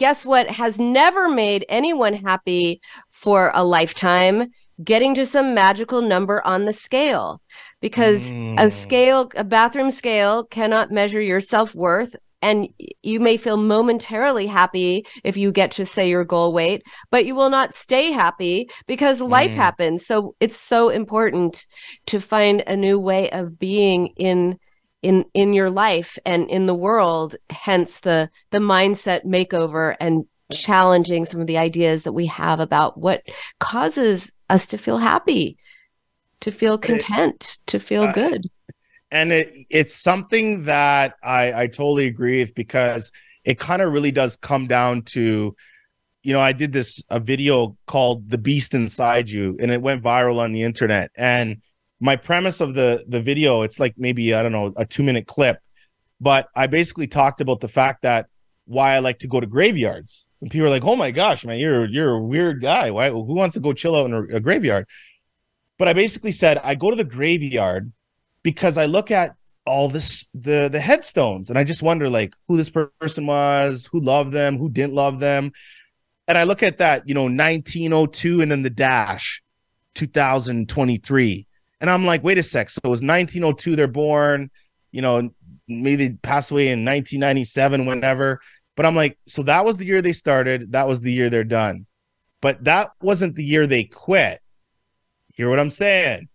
[0.00, 2.80] guess what has never made anyone happy
[3.10, 4.50] for a lifetime?
[4.82, 7.40] Getting to some magical number on the scale
[7.80, 8.58] because mm.
[8.58, 12.68] a scale, a bathroom scale cannot measure your self worth and
[13.02, 17.34] you may feel momentarily happy if you get to say your goal weight but you
[17.34, 19.56] will not stay happy because life mm.
[19.56, 21.66] happens so it's so important
[22.06, 24.58] to find a new way of being in
[25.02, 31.24] in in your life and in the world hence the the mindset makeover and challenging
[31.24, 33.22] some of the ideas that we have about what
[33.58, 35.56] causes us to feel happy
[36.40, 38.50] to feel content to feel uh, good.
[39.10, 43.12] And it it's something that I I totally agree with because
[43.44, 45.54] it kind of really does come down to
[46.22, 50.02] you know I did this a video called the beast inside you and it went
[50.02, 51.10] viral on the internet.
[51.16, 51.62] And
[52.00, 55.26] my premise of the the video it's like maybe I don't know a 2 minute
[55.26, 55.58] clip
[56.20, 58.26] but I basically talked about the fact that
[58.66, 61.58] why I like to go to graveyards and people are like oh my gosh man
[61.58, 64.40] you're you're a weird guy why who wants to go chill out in a, a
[64.40, 64.86] graveyard
[65.80, 67.90] but I basically said I go to the graveyard
[68.42, 72.58] because I look at all this the the headstones and I just wonder like who
[72.58, 75.52] this person was, who loved them, who didn't love them.
[76.28, 79.42] And I look at that, you know, 1902 and then the dash
[79.94, 81.46] 2023.
[81.80, 82.68] And I'm like, wait a sec.
[82.68, 84.50] So it was 1902 they're born,
[84.92, 85.30] you know,
[85.66, 88.40] maybe passed away in 1997 whenever.
[88.76, 91.44] But I'm like, so that was the year they started, that was the year they're
[91.44, 91.86] done.
[92.40, 94.40] But that wasn't the year they quit.
[95.34, 96.28] Hear what I'm saying?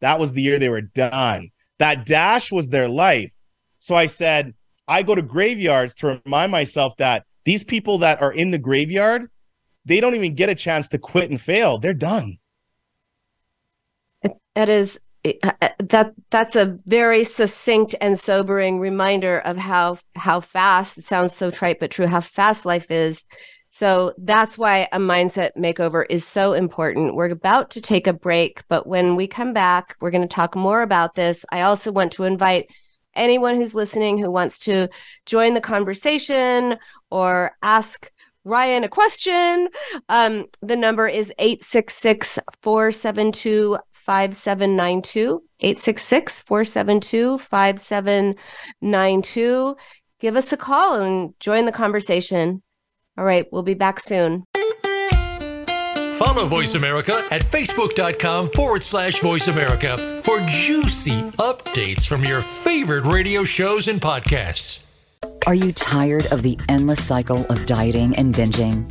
[0.00, 1.50] That was the year they were done.
[1.78, 3.32] That dash was their life.
[3.80, 4.54] So I said,
[4.86, 9.30] I go to graveyards to remind myself that these people that are in the graveyard,
[9.84, 11.78] they don't even get a chance to quit and fail.
[11.78, 12.38] They're done.
[14.22, 20.40] It is uh, uh, that that's a very succinct and sobering reminder of how how
[20.40, 23.24] fast it sounds so trite but true how fast life is
[23.70, 27.14] so that's why a mindset makeover is so important.
[27.14, 30.56] We're about to take a break, but when we come back, we're going to talk
[30.56, 31.44] more about this.
[31.52, 32.66] I also want to invite
[33.14, 34.88] anyone who's listening who wants to
[35.26, 36.78] join the conversation
[37.10, 38.10] or ask
[38.44, 39.68] Ryan a question.
[40.08, 43.78] Um, the number is 866 472
[44.08, 45.42] 5792.
[45.60, 49.76] 866 472 5792.
[50.18, 52.62] Give us a call and join the conversation.
[53.18, 54.44] All right, we'll be back soon.
[56.14, 63.04] Follow Voice America at facebook.com forward slash voice America for juicy updates from your favorite
[63.04, 64.87] radio shows and podcasts.
[65.48, 68.86] Are you tired of the endless cycle of dieting and binging?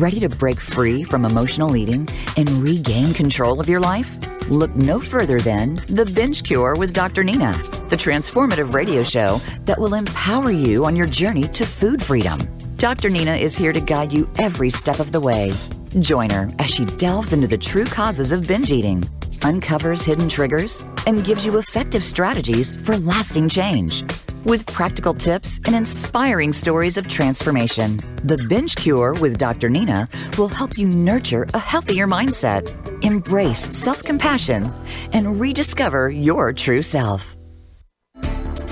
[0.00, 4.16] Ready to break free from emotional eating and regain control of your life?
[4.48, 7.22] Look no further than The Binge Cure with Dr.
[7.22, 7.52] Nina,
[7.88, 12.38] the transformative radio show that will empower you on your journey to food freedom.
[12.76, 13.08] Dr.
[13.08, 15.52] Nina is here to guide you every step of the way.
[16.00, 19.08] Join her as she delves into the true causes of binge eating,
[19.44, 24.02] uncovers hidden triggers, and gives you effective strategies for lasting change.
[24.44, 29.68] With practical tips and inspiring stories of transformation, The Binge Cure with Dr.
[29.68, 32.64] Nina will help you nurture a healthier mindset,
[33.04, 34.72] embrace self compassion,
[35.12, 37.36] and rediscover your true self.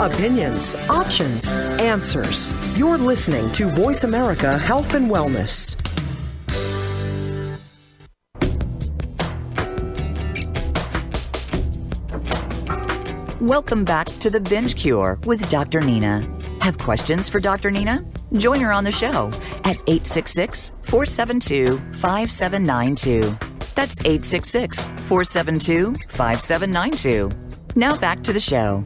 [0.00, 2.54] opinions, options, answers.
[2.78, 5.76] You're listening to Voice America Health and Wellness.
[13.40, 15.82] Welcome back to The Binge Cure with Dr.
[15.82, 16.26] Nina.
[16.62, 17.70] Have questions for Dr.
[17.70, 18.02] Nina?
[18.34, 19.26] Join her on the show
[19.64, 23.20] at 866 472 5792.
[23.74, 27.30] That's 866 472 5792.
[27.76, 28.84] Now back to the show.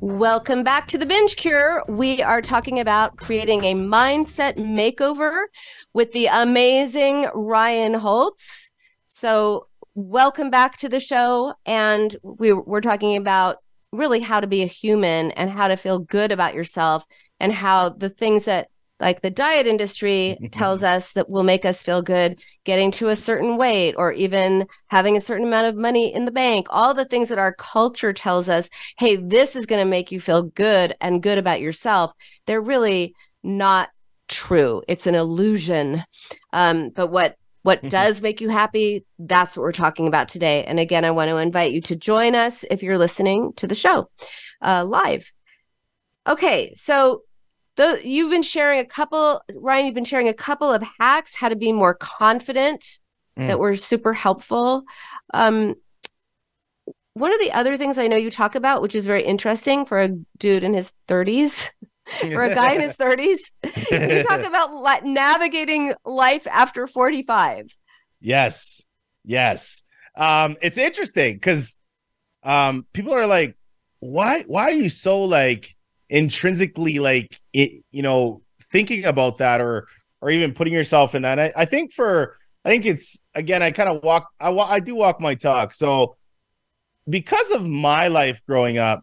[0.00, 1.82] Welcome back to the Binge Cure.
[1.88, 5.46] We are talking about creating a mindset makeover
[5.92, 8.70] with the amazing Ryan Holtz.
[9.06, 11.52] So, welcome back to the show.
[11.66, 13.56] And we, we're talking about
[13.90, 17.04] really how to be a human and how to feel good about yourself
[17.40, 18.68] and how the things that
[19.00, 23.16] like the diet industry tells us that will make us feel good getting to a
[23.16, 26.66] certain weight or even having a certain amount of money in the bank.
[26.70, 30.20] All the things that our culture tells us hey this is going to make you
[30.20, 32.12] feel good and good about yourself
[32.46, 33.90] they're really not
[34.28, 34.82] true.
[34.88, 36.02] It's an illusion.
[36.52, 40.64] Um, but what what does make you happy that's what we're talking about today.
[40.64, 43.74] And again i want to invite you to join us if you're listening to the
[43.74, 44.08] show
[44.62, 45.32] uh, live.
[46.26, 47.22] Okay so
[47.78, 51.48] the, you've been sharing a couple, Ryan, you've been sharing a couple of hacks how
[51.48, 52.98] to be more confident
[53.38, 53.46] Mm.
[53.46, 54.82] that were super helpful.
[55.32, 55.76] Um,
[57.14, 60.00] one of the other things I know you talk about, which is very interesting for
[60.00, 61.70] a dude in his 30s,
[62.32, 63.38] for a guy in his 30s,
[63.92, 67.76] you talk about li- navigating life after 45.
[68.20, 68.82] Yes.
[69.24, 69.84] Yes.
[70.16, 71.78] Um, it's interesting because
[72.42, 73.56] um people are like,
[74.00, 75.76] why why are you so like
[76.10, 79.86] intrinsically like it, you know, thinking about that or
[80.20, 81.38] or even putting yourself in that?
[81.38, 84.94] I, I think for I think it's again, I kind of walk I I do
[84.94, 85.74] walk my talk.
[85.74, 86.16] So
[87.08, 89.02] because of my life growing up,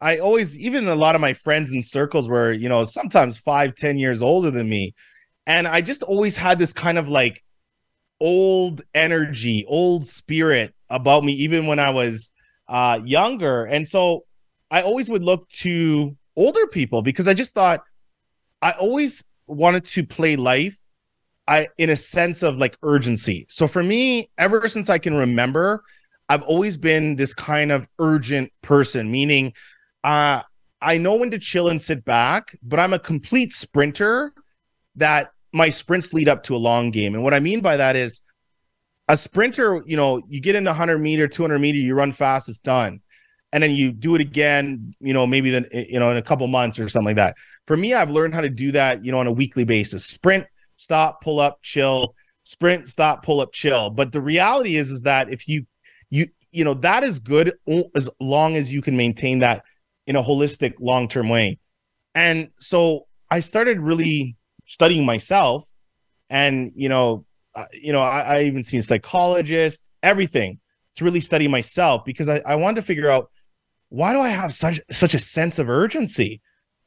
[0.00, 3.74] I always even a lot of my friends and circles were, you know, sometimes five,
[3.74, 4.94] ten years older than me.
[5.46, 7.42] And I just always had this kind of like
[8.20, 12.32] old energy, old spirit about me, even when I was
[12.68, 13.64] uh, younger.
[13.64, 14.24] And so
[14.70, 17.82] I always would look to older people because I just thought
[18.62, 20.78] I always wanted to play life
[21.48, 23.46] I in a sense of like urgency.
[23.48, 25.84] So for me, ever since I can remember,
[26.28, 29.52] I've always been this kind of urgent person, meaning
[30.04, 30.42] uh
[30.82, 34.32] I know when to chill and sit back, but I'm a complete sprinter
[34.96, 37.14] that my sprints lead up to a long game.
[37.14, 38.20] And what I mean by that is
[39.08, 42.58] a sprinter, you know, you get into 100 meter, 200 meter, you run fast, it's
[42.58, 43.00] done.
[43.56, 46.22] And then you do it again, you know, maybe then, eh, you know, in a
[46.22, 47.36] couple months or something like that.
[47.66, 50.04] For me, I've learned how to do that, you know, on a weekly basis.
[50.04, 50.44] Sprint,
[50.76, 52.14] stop, pull up, chill,
[52.44, 53.88] sprint, stop, pull up, chill.
[53.88, 55.64] But the reality is, is that if you,
[56.10, 57.54] you, you know, that is good
[57.94, 59.64] as long as you can maintain that
[60.06, 61.58] in a holistic long-term way.
[62.14, 65.66] And so I started really studying myself
[66.28, 67.24] and, you know,
[67.72, 70.60] you know, I, I even seen psychologists, everything
[70.96, 73.30] to really study myself because I, I wanted to figure out
[73.88, 76.40] why do I have such such a sense of urgency?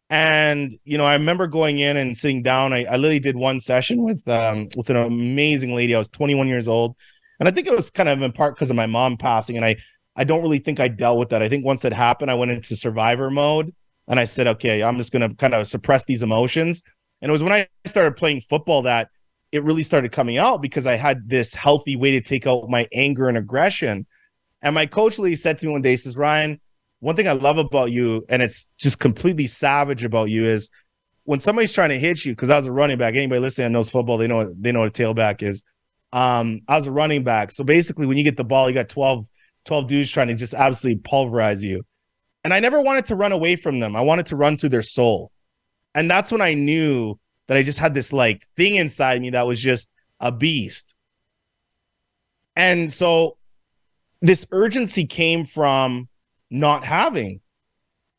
[0.10, 2.74] And you know, I remember going in and sitting down.
[2.74, 5.96] I, I literally did one session with um with an amazing lady.
[5.96, 6.96] I was 21 years old,
[7.40, 9.56] and I think it was kind of in part because of my mom passing.
[9.56, 9.76] And I
[10.16, 11.44] I don't really think I dealt with that.
[11.44, 13.74] I think once it happened, I went into survivor mode,
[14.08, 16.84] and I said, okay, I'm just gonna kind of suppress these emotions.
[17.22, 19.10] And it was when I started playing football that
[19.52, 22.88] it really started coming out because I had this healthy way to take out my
[22.94, 24.06] anger and aggression.
[24.62, 26.60] And my coach Lee said to me one day, he says, Ryan,
[27.00, 30.70] one thing I love about you, and it's just completely savage about you, is
[31.24, 33.16] when somebody's trying to hit you, because I was a running back.
[33.16, 35.64] Anybody listening that knows football, they know they know what a tailback is.
[36.12, 37.52] Um, I was a running back.
[37.52, 39.28] So basically, when you get the ball, you got 12,
[39.66, 41.84] 12 dudes trying to just absolutely pulverize you.
[42.44, 43.96] And I never wanted to run away from them.
[43.96, 45.32] I wanted to run through their soul.
[45.94, 49.48] And that's when I knew that I just had this like thing inside me that
[49.48, 50.96] was just a beast.
[52.56, 53.38] And so
[54.22, 56.08] this urgency came from
[56.50, 57.42] not having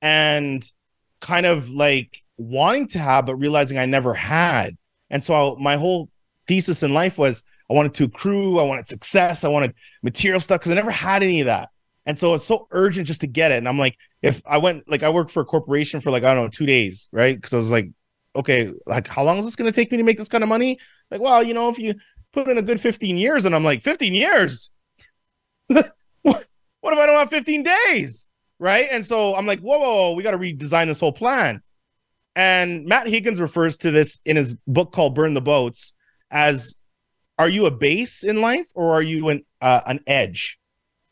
[0.02, 0.64] and
[1.20, 4.76] kind of like wanting to have, but realizing I never had.
[5.10, 6.08] And so my whole
[6.46, 10.60] thesis in life was I wanted to accrue, I wanted success, I wanted material stuff
[10.60, 11.68] because I never had any of that.
[12.06, 13.58] And so it's so urgent just to get it.
[13.58, 16.34] And I'm like, if I went, like, I worked for a corporation for like, I
[16.34, 17.36] don't know, two days, right?
[17.36, 17.86] Because I was like,
[18.34, 20.48] okay, like, how long is this going to take me to make this kind of
[20.48, 20.78] money?
[21.10, 21.94] Like, well, you know, if you
[22.32, 24.70] put in a good 15 years, and I'm like, 15 years?
[25.66, 28.29] what, what if I don't have 15 days?
[28.60, 28.88] Right.
[28.90, 31.62] And so I'm like, whoa, whoa, whoa we got to redesign this whole plan.
[32.36, 35.94] And Matt Higgins refers to this in his book called Burn the Boats
[36.30, 36.76] as
[37.38, 40.58] are you a base in life or are you an uh, an edge?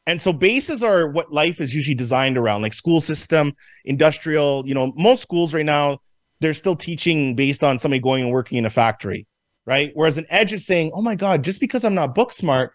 [0.07, 3.55] And so bases are what life is usually designed around, like school system,
[3.87, 4.67] industrial.
[4.67, 5.99] You know, most schools right now
[6.41, 9.27] they're still teaching based on somebody going and working in a factory,
[9.67, 9.91] right?
[9.95, 12.73] Whereas an edge is saying, "Oh my God, just because I'm not book smart,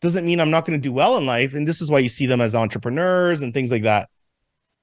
[0.00, 1.54] doesn't mean I'm not going to do well in life.
[1.54, 4.08] And this is why you see them as entrepreneurs and things like that.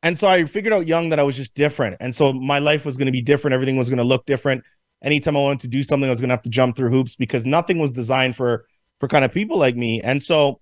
[0.02, 1.98] And so I figured out young that I was just different.
[2.00, 3.54] And so my life was going to be different.
[3.54, 4.64] Everything was going to look different.
[5.02, 7.16] Anytime I wanted to do something, I was going to have to jump through hoops
[7.16, 8.66] because nothing was designed for
[9.00, 10.02] for kind of people like me.
[10.02, 10.60] And so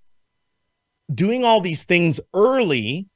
[1.13, 3.07] doing all these things early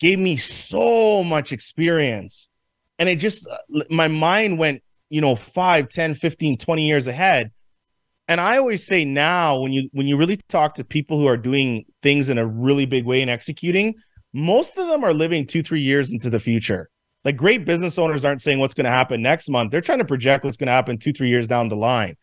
[0.00, 2.48] gave me so much experience.
[2.98, 7.52] And it just uh, my mind went, you know, 5, 10, 15, 20 years ahead
[8.32, 11.36] and I always say now when you when you really talk to people who are
[11.36, 13.94] doing things in a really big way and executing,
[14.32, 16.88] most of them are living 2-3 years into the future.
[17.26, 19.70] Like great business owners aren't saying what's going to happen next month.
[19.70, 22.16] They're trying to project what's going to happen 2-3 years down the line.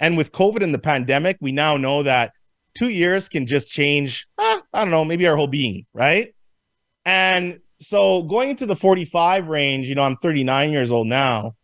[0.00, 2.34] And with COVID and the pandemic, we now know that
[2.74, 6.34] 2 years can just change, eh, I don't know, maybe our whole being, right?
[7.06, 11.54] And so going into the 45 range, you know, I'm 39 years old now.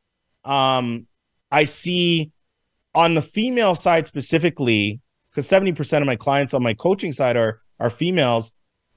[0.42, 1.06] Um
[1.52, 2.32] I see
[2.94, 7.60] on the female side specifically, because 70% of my clients on my coaching side are
[7.78, 8.52] are females,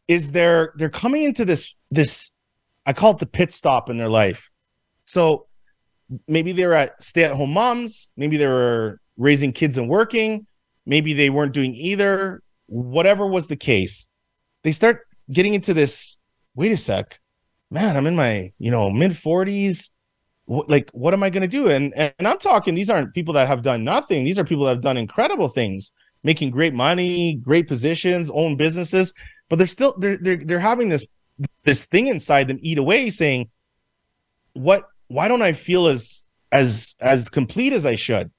[0.07, 2.31] is they're they're coming into this this
[2.85, 4.49] I call it the pit stop in their life.
[5.05, 5.47] So
[6.27, 10.47] maybe they're at stay-at-home moms, maybe they were raising kids and working,
[10.85, 14.07] maybe they weren't doing either, whatever was the case.
[14.63, 16.17] They start getting into this,
[16.55, 17.19] wait a sec,
[17.71, 19.89] man, I'm in my, you know, mid 40s
[20.47, 21.69] like what am i going to do?
[21.69, 24.23] And and i'm talking these aren't people that have done nothing.
[24.23, 25.91] These are people that have done incredible things
[26.23, 29.13] making great money great positions own businesses
[29.49, 31.05] but they're still they're they're, they're having this
[31.63, 33.49] this thing inside them eat away saying
[34.53, 38.31] what why don't i feel as as as complete as i should?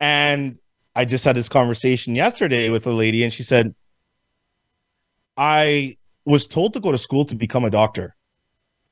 [0.00, 0.58] And
[0.94, 3.74] i just had this conversation yesterday with a lady and she said
[5.36, 8.14] i was told to go to school to become a doctor.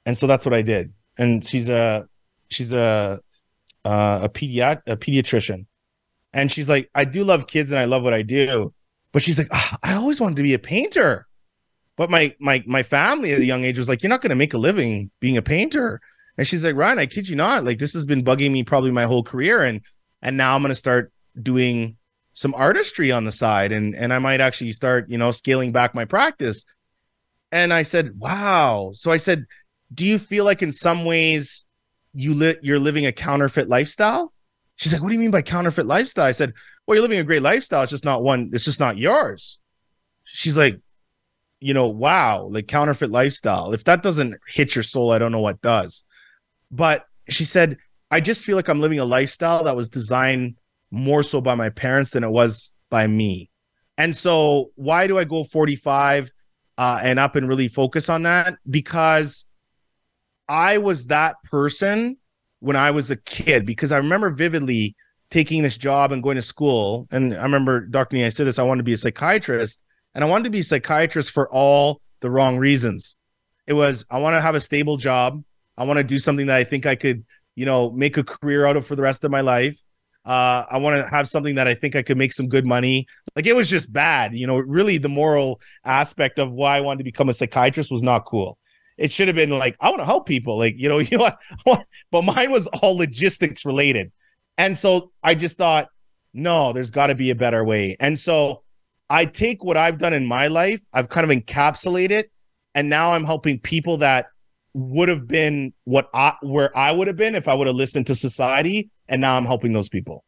[0.07, 2.09] And so that's what i did and she's a
[2.49, 3.21] she's a
[3.85, 5.67] uh, a pediat a pediatrician,
[6.33, 8.73] and she's like, I do love kids and I love what I do,
[9.13, 11.27] but she's like, oh, I always wanted to be a painter,
[11.97, 14.37] but my my my family at a young age was like, you're not going to
[14.37, 16.01] make a living being a painter,
[16.37, 18.91] and she's like, Ryan, I kid you not, like this has been bugging me probably
[18.91, 19.81] my whole career, and
[20.23, 21.97] and now I'm going to start doing
[22.35, 25.95] some artistry on the side, and and I might actually start, you know, scaling back
[25.95, 26.65] my practice.
[27.51, 28.91] And I said, wow.
[28.93, 29.47] So I said,
[29.93, 31.67] do you feel like in some ways
[32.15, 34.33] you li- you're living a counterfeit lifestyle?
[34.77, 36.27] She's like, what do you mean by counterfeit lifestyle?
[36.27, 36.53] I said,
[36.87, 37.83] well, you're living a great lifestyle.
[37.83, 38.51] It's just not one.
[38.53, 39.59] It's just not yours.
[40.25, 40.81] She's like,
[41.61, 43.73] you know, wow, like counterfeit lifestyle.
[43.73, 46.05] If that doesn't hit your soul, I don't know what does.
[46.71, 47.79] But she said,
[48.11, 50.57] I just feel like I'm living a lifestyle that was designed
[50.91, 53.51] more so by my parents than it was by me.
[53.99, 56.33] And so, why do I go 45
[56.79, 58.57] uh, and up and really focus on that?
[58.71, 59.45] Because
[60.49, 62.17] I was that person
[62.61, 64.97] when I was a kid because I remember vividly
[65.31, 67.07] taking this job and going to school.
[67.11, 68.17] And I remember, Dr.
[68.17, 69.81] Nee, I said this I wanted to be a psychiatrist,
[70.15, 73.17] and I wanted to be a psychiatrist for all the wrong reasons.
[73.67, 75.43] It was, I want to have a stable job.
[75.77, 77.25] I want to do something that I think I could,
[77.55, 79.81] you know, make a career out of for the rest of my life.
[80.25, 83.07] Uh, I want to have something that I think I could make some good money.
[83.37, 84.59] Like it was just bad, you know.
[84.59, 88.59] Really, the moral aspect of why I wanted to become a psychiatrist was not cool.
[88.99, 90.59] It should have been like, I want to help people.
[90.59, 91.31] Like, you know, you know,
[92.11, 94.13] but mine was all logistics related.
[94.59, 95.89] And so I just thought,
[96.35, 97.97] no, there's got to be a better way.
[98.01, 98.63] And so
[99.09, 102.31] I take what I've done in my life, I've kind of encapsulated it,
[102.75, 104.27] and now I'm helping people that
[104.75, 108.07] would have been what I where I would have been if I would have listened
[108.09, 110.25] to society, and now I'm helping those people.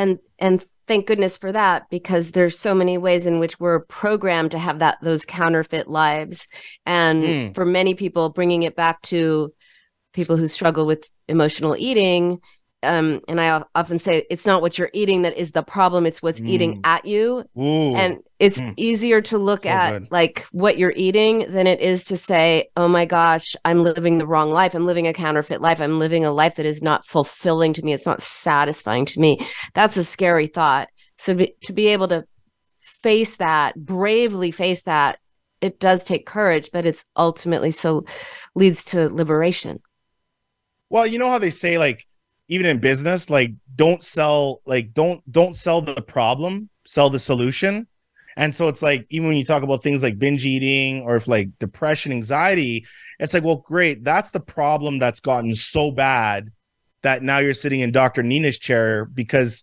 [0.00, 4.52] And and thank goodness for that because there's so many ways in which we're programmed
[4.52, 6.48] to have that those counterfeit lives
[6.86, 7.54] and mm.
[7.54, 9.52] for many people bringing it back to
[10.14, 12.40] people who struggle with emotional eating
[12.82, 16.22] um, and I often say it's not what you're eating that is the problem; it's
[16.22, 16.48] what's mm.
[16.48, 17.44] eating at you.
[17.58, 17.94] Ooh.
[17.94, 18.72] And it's mm.
[18.76, 20.08] easier to look so at good.
[20.10, 24.26] like what you're eating than it is to say, "Oh my gosh, I'm living the
[24.26, 24.74] wrong life.
[24.74, 25.80] I'm living a counterfeit life.
[25.80, 27.92] I'm living a life that is not fulfilling to me.
[27.92, 30.88] It's not satisfying to me." That's a scary thought.
[31.18, 32.24] So be, to be able to
[32.76, 35.18] face that, bravely face that,
[35.60, 38.06] it does take courage, but it's ultimately so
[38.54, 39.80] leads to liberation.
[40.88, 42.06] Well, you know how they say like
[42.50, 47.86] even in business, like don't sell like don't don't sell the problem, sell the solution.
[48.36, 51.28] And so it's like even when you talk about things like binge eating or if
[51.28, 52.86] like depression, anxiety,
[53.20, 56.50] it's like, well, great, that's the problem that's gotten so bad
[57.02, 58.22] that now you're sitting in Dr.
[58.22, 59.62] Nina's chair because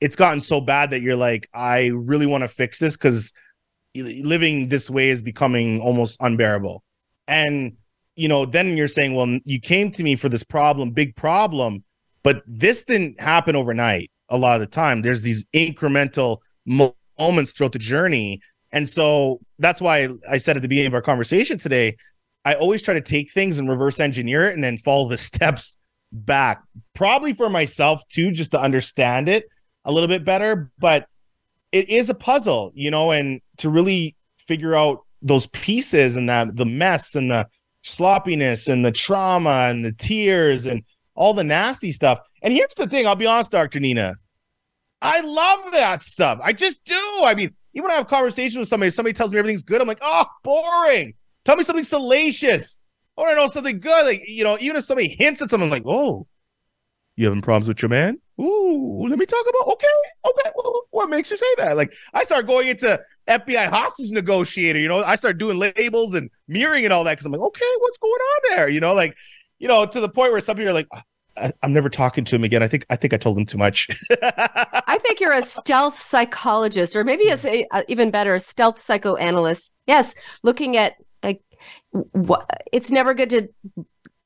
[0.00, 3.34] it's gotten so bad that you're like, I really want to fix this because
[3.94, 6.82] living this way is becoming almost unbearable.
[7.28, 7.76] And
[8.16, 11.82] you know, then you're saying, well, you came to me for this problem, big problem,
[12.24, 14.10] but this didn't happen overnight.
[14.30, 15.02] a lot of the time.
[15.02, 18.40] There's these incremental moments throughout the journey.
[18.72, 21.96] And so that's why I said at the beginning of our conversation today,
[22.46, 25.76] I always try to take things and reverse engineer it and then follow the steps
[26.10, 26.62] back.
[26.94, 29.44] Probably for myself too, just to understand it
[29.84, 30.70] a little bit better.
[30.78, 31.06] But
[31.70, 36.56] it is a puzzle, you know, and to really figure out those pieces and that
[36.56, 37.46] the mess and the
[37.82, 40.82] sloppiness and the trauma and the tears and
[41.14, 42.20] all the nasty stuff.
[42.42, 43.80] And here's the thing I'll be honest, Dr.
[43.80, 44.14] Nina.
[45.02, 46.38] I love that stuff.
[46.42, 47.20] I just do.
[47.22, 49.80] I mean, even when I have conversations with somebody, somebody tells me everything's good.
[49.80, 51.14] I'm like, oh, boring.
[51.44, 52.80] Tell me something salacious.
[53.16, 54.06] I want to know something good.
[54.06, 56.26] Like, you know, even if somebody hints at something, I'm like, oh,
[57.16, 58.18] you having problems with your man?
[58.40, 59.72] Ooh, let me talk about.
[59.74, 59.86] Okay,
[60.26, 60.50] okay.
[60.90, 61.76] What makes you say that?
[61.76, 64.78] Like, I start going into FBI hostage negotiator.
[64.78, 67.72] You know, I start doing labels and mirroring and all that because I'm like, okay,
[67.78, 68.68] what's going on there?
[68.68, 69.16] You know, like,
[69.58, 70.88] you know, to the point where some people are like,
[71.36, 72.62] I, am never talking to him again.
[72.62, 73.88] I think I think I told him too much.
[74.22, 79.74] I think you're a stealth psychologist, or maybe a, even better, a stealth psychoanalyst.
[79.86, 81.42] Yes, looking at like
[82.72, 83.48] it's never good to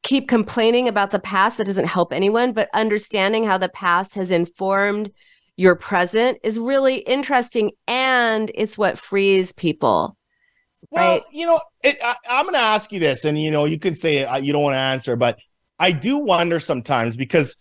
[0.03, 4.31] keep complaining about the past that doesn't help anyone, but understanding how the past has
[4.31, 5.11] informed
[5.57, 10.17] your present is really interesting and it's what frees people.
[10.91, 11.23] Well, right?
[11.33, 13.95] you know, it, I, am going to ask you this, and you know, you can
[13.95, 15.39] say uh, you don't want to answer, but
[15.79, 17.57] I do wonder sometimes because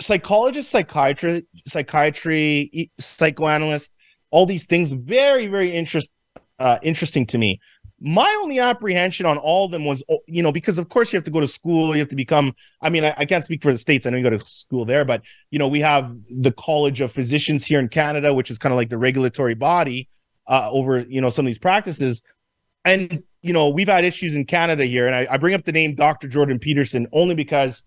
[0.00, 3.94] psychologists, psychiatry, psychiatry, psychoanalysts,
[4.30, 6.12] all these things very, very interest,
[6.58, 7.60] uh, interesting to me
[8.04, 11.16] my only apprehension on all of them was oh, you know because of course you
[11.16, 13.62] have to go to school you have to become i mean I, I, can't speak
[13.62, 15.22] for the states i know you go to school there but
[15.52, 18.76] you know we have the college of physicians here in canada which is kind of
[18.76, 20.08] like the regulatory body
[20.48, 22.22] uh, over you know some of these practices
[22.84, 25.72] and you know we've had issues in canada here and I, I bring up the
[25.72, 27.82] name dr jordan peterson only because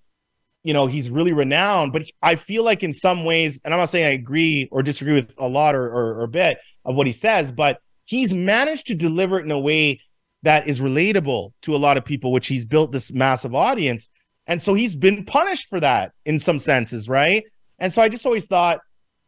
[0.63, 3.89] you know he's really renowned but i feel like in some ways and i'm not
[3.89, 7.07] saying i agree or disagree with a lot or, or, or a bit of what
[7.07, 9.99] he says but he's managed to deliver it in a way
[10.45, 14.09] that is relatable to a lot of people, which he's built this massive audience.
[14.47, 17.43] And so he's been punished for that in some senses, right?
[17.79, 18.79] And so I just always thought,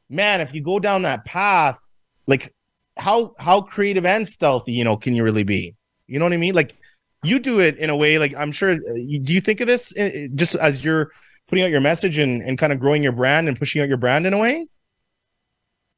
[0.10, 1.80] man, if you go down that path,
[2.28, 2.54] like
[2.98, 5.76] how how creative and stealthy, you know, can you really be?
[6.08, 6.56] You know what I mean?
[6.56, 6.76] Like
[7.24, 9.96] you do it in a way like I'm sure uh, do you think of this
[9.98, 11.12] uh, just as you're
[11.48, 13.98] putting out your message and, and kind of growing your brand and pushing out your
[13.98, 14.68] brand in a way?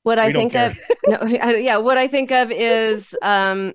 [0.04, 3.74] What I think of, no, yeah, what I think of is, um,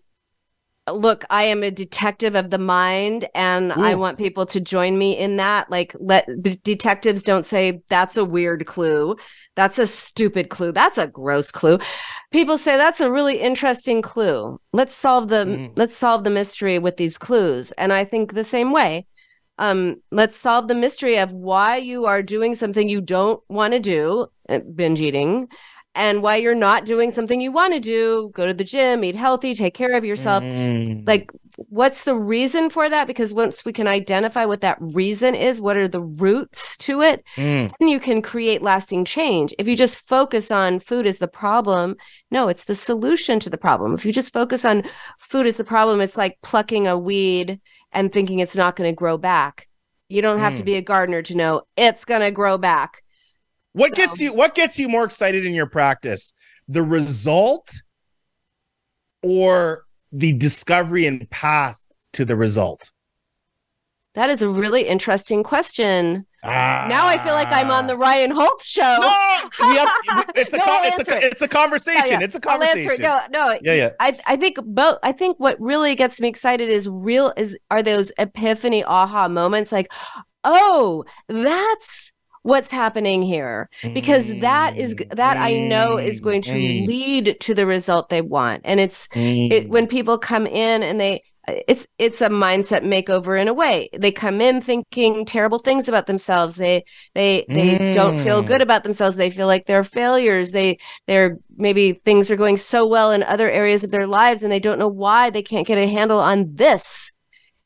[0.92, 3.80] look, I am a detective of the mind, and Ooh.
[3.82, 5.70] I want people to join me in that.
[5.70, 6.28] Like, let
[6.62, 9.16] detectives don't say that's a weird clue,
[9.54, 11.78] that's a stupid clue, that's a gross clue.
[12.32, 14.60] People say that's a really interesting clue.
[14.72, 15.72] Let's solve the mm.
[15.76, 17.72] let's solve the mystery with these clues.
[17.72, 19.06] And I think the same way
[19.58, 23.78] um let's solve the mystery of why you are doing something you don't want to
[23.78, 25.48] do uh, binge eating
[25.94, 29.14] and why you're not doing something you want to do go to the gym eat
[29.14, 31.06] healthy take care of yourself mm.
[31.06, 35.60] like what's the reason for that because once we can identify what that reason is
[35.60, 37.72] what are the roots to it mm.
[37.78, 41.94] then you can create lasting change if you just focus on food as the problem
[42.30, 44.82] no it's the solution to the problem if you just focus on
[45.18, 47.60] food as the problem it's like plucking a weed
[47.92, 49.68] and thinking it's not going to grow back
[50.08, 50.58] you don't have mm.
[50.58, 53.03] to be a gardener to know it's going to grow back
[53.74, 53.96] what so.
[53.96, 56.32] gets you what gets you more excited in your practice?
[56.68, 57.70] The result
[59.22, 61.78] or the discovery and path
[62.14, 62.90] to the result?
[64.14, 66.24] That is a really interesting question.
[66.44, 66.86] Ah.
[66.88, 68.98] Now I feel like I'm on the Ryan Holtz show.
[69.00, 69.12] No,
[70.36, 72.02] it's, a, no, it's, a, it's a conversation.
[72.06, 72.24] Yeah, yeah.
[72.24, 72.78] It's a conversation.
[72.78, 73.30] I'll answer it.
[73.32, 73.58] No, no.
[73.62, 73.90] Yeah, yeah.
[73.98, 74.98] I, I think both.
[75.02, 77.32] I think what really gets me excited is real.
[77.36, 79.72] Is are those epiphany aha moments?
[79.72, 79.90] Like,
[80.44, 82.12] oh, that's
[82.44, 84.42] what's happening here because mm.
[84.42, 85.40] that is mm, that mm.
[85.40, 86.86] i know is going to mm.
[86.86, 89.68] lead to the result they want and it's it mm.
[89.68, 94.12] when people come in and they it's it's a mindset makeover in a way they
[94.12, 96.84] come in thinking terrible things about themselves they
[97.14, 97.94] they they mm.
[97.94, 102.36] don't feel good about themselves they feel like they're failures they they're maybe things are
[102.36, 105.42] going so well in other areas of their lives and they don't know why they
[105.42, 107.10] can't get a handle on this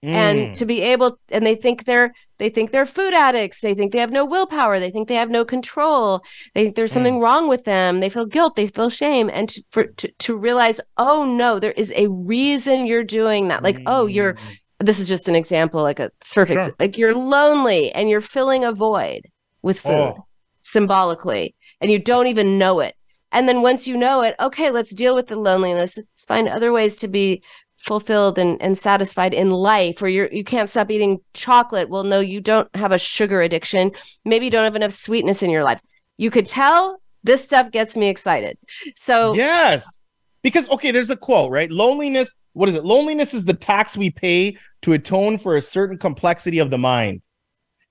[0.04, 0.08] Mm.
[0.10, 3.90] and to be able and they think they're they think they're food addicts they think
[3.90, 6.22] they have no willpower they think they have no control
[6.54, 7.20] they think there's something mm.
[7.20, 10.80] wrong with them they feel guilt they feel shame and to, for to, to realize
[10.98, 13.82] oh no there is a reason you're doing that like mm.
[13.86, 14.56] oh you're mm.
[14.78, 16.74] this is just an example like a surface sure.
[16.78, 19.22] like you're lonely and you're filling a void
[19.62, 20.26] with food oh.
[20.62, 22.94] symbolically and you don't even know it
[23.32, 26.72] and then once you know it okay let's deal with the loneliness let's find other
[26.72, 27.42] ways to be
[27.78, 32.18] fulfilled and, and satisfied in life or you're you can't stop eating chocolate well no
[32.20, 33.90] you don't have a sugar addiction
[34.24, 35.80] maybe you don't have enough sweetness in your life
[36.18, 38.58] You could tell this stuff gets me excited.
[38.96, 40.02] So yes,
[40.42, 41.70] because okay, there's a quote, right?
[41.70, 42.32] Loneliness.
[42.52, 42.84] What is it?
[42.84, 47.22] Loneliness is the tax we pay to atone for a certain complexity of the mind.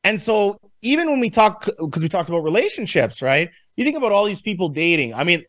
[0.03, 3.49] And so even when we talk, because we talked about relationships, right?
[3.75, 5.13] You think about all these people dating.
[5.13, 5.43] I mean,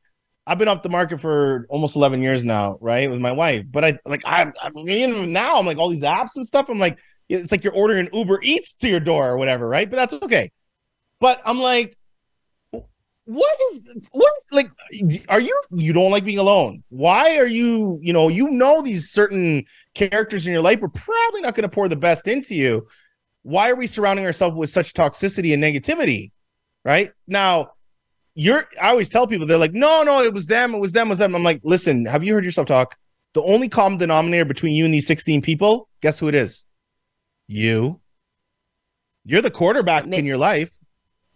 [0.49, 3.66] I've been off the market for almost 11 years now, right, with my wife.
[3.70, 6.70] But I like I, I mean, now I'm like all these apps and stuff.
[6.70, 9.88] I'm like, it's like you're ordering Uber Eats to your door or whatever, right?
[9.88, 10.51] But that's okay.
[11.20, 11.99] But I'm like,
[13.28, 14.70] what is what like
[15.28, 19.11] are you you don't like being alone why are you you know you know these
[19.11, 22.86] certain characters in your life are probably not going to pour the best into you
[23.42, 26.32] why are we surrounding ourselves with such toxicity and negativity
[26.86, 27.70] right now
[28.39, 31.09] you're i always tell people they're like no no it was them it was them
[31.09, 31.34] it was them.
[31.34, 32.97] I'm like listen have you heard yourself talk?
[33.34, 36.64] The only common denominator between you and these 16 people guess who it is?
[37.49, 38.01] You.
[39.24, 40.72] You're the quarterback in your life.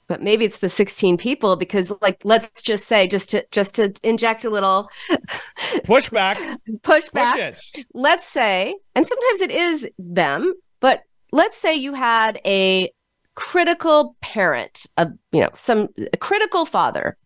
[0.06, 3.92] But maybe it's the 16 people because like let's just say just to just to
[4.02, 4.88] inject a little
[5.84, 6.36] pushback
[6.82, 12.92] pushback Push let's say and sometimes it is them but let's say you had a
[13.34, 15.88] critical parent a you know some
[16.20, 17.16] critical father.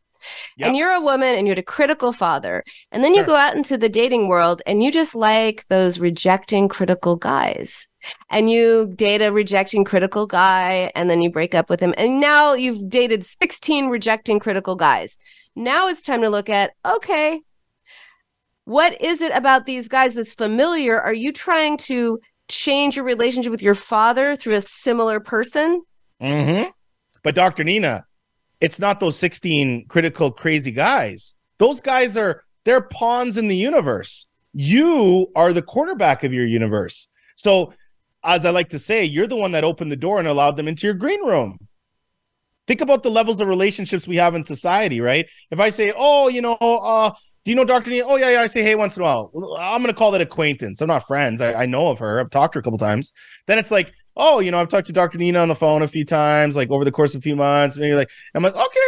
[0.57, 0.66] Yep.
[0.66, 2.64] and you're a woman and you're a critical father.
[2.90, 3.26] And then you sure.
[3.26, 7.86] go out into the dating world and you just like those rejecting critical guys.
[8.28, 11.94] And you date a rejecting critical guy and then you break up with him.
[11.96, 15.16] And now you've dated 16 rejecting critical guys.
[15.54, 17.40] Now it's time to look at okay
[18.66, 21.00] what is it about these guys that's familiar?
[21.00, 25.82] Are you trying to change your relationship with your father through a similar person
[26.21, 26.69] mm-hmm.
[27.23, 28.05] but dr nina
[28.61, 34.27] it's not those 16 critical crazy guys those guys are they're pawns in the universe
[34.53, 37.73] you are the quarterback of your universe so
[38.27, 40.67] as I like to say, you're the one that opened the door and allowed them
[40.67, 41.57] into your green room.
[42.67, 45.27] Think about the levels of relationships we have in society, right?
[45.53, 47.11] If I say, "Oh, you know, uh,
[47.45, 47.91] do you know Dr.
[47.91, 48.05] Nina?
[48.05, 48.41] Oh, yeah, yeah.
[48.41, 49.31] I say, hey, once in a while.
[49.61, 50.81] I'm going to call that acquaintance.
[50.81, 51.41] I'm not friends.
[51.41, 52.19] I, I, know of her.
[52.19, 53.12] I've talked to her a couple times.
[53.47, 55.19] Then it's like, oh, you know, I've talked to Dr.
[55.19, 57.77] Nina on the phone a few times, like over the course of a few months.
[57.77, 58.81] Maybe like, I'm like, okay,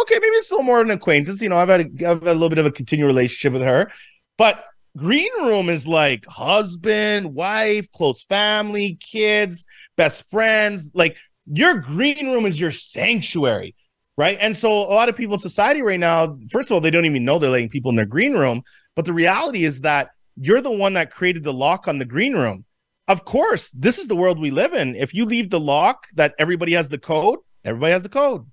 [0.00, 1.42] okay, maybe it's a little more of an acquaintance.
[1.42, 3.62] You know, I've had, a, I've had a little bit of a continued relationship with
[3.62, 3.90] her.
[4.38, 4.64] But
[4.96, 9.64] Green room is like husband, wife, close family, kids,
[9.96, 10.90] best friends.
[10.94, 11.16] Like
[11.46, 13.76] your green room is your sanctuary,
[14.16, 14.36] right?
[14.40, 17.04] And so a lot of people in society right now, first of all, they don't
[17.04, 18.62] even know they're letting people in their green room.
[18.96, 22.34] But the reality is that you're the one that created the lock on the green
[22.34, 22.64] room.
[23.10, 24.94] Of course, this is the world we live in.
[24.94, 28.46] If you leave the lock that everybody has the code, everybody has the code.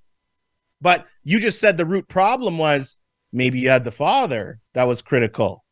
[0.81, 2.97] But you just said the root problem was
[3.31, 5.63] maybe you had the father that was critical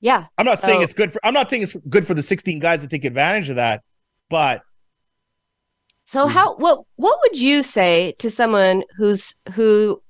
[0.00, 0.26] yeah.
[0.36, 2.58] I'm not so, saying it's good for I'm not saying it's good for the 16
[2.58, 3.82] guys to take advantage of that,
[4.28, 4.62] but
[6.04, 10.02] So how what what would you say to someone who's who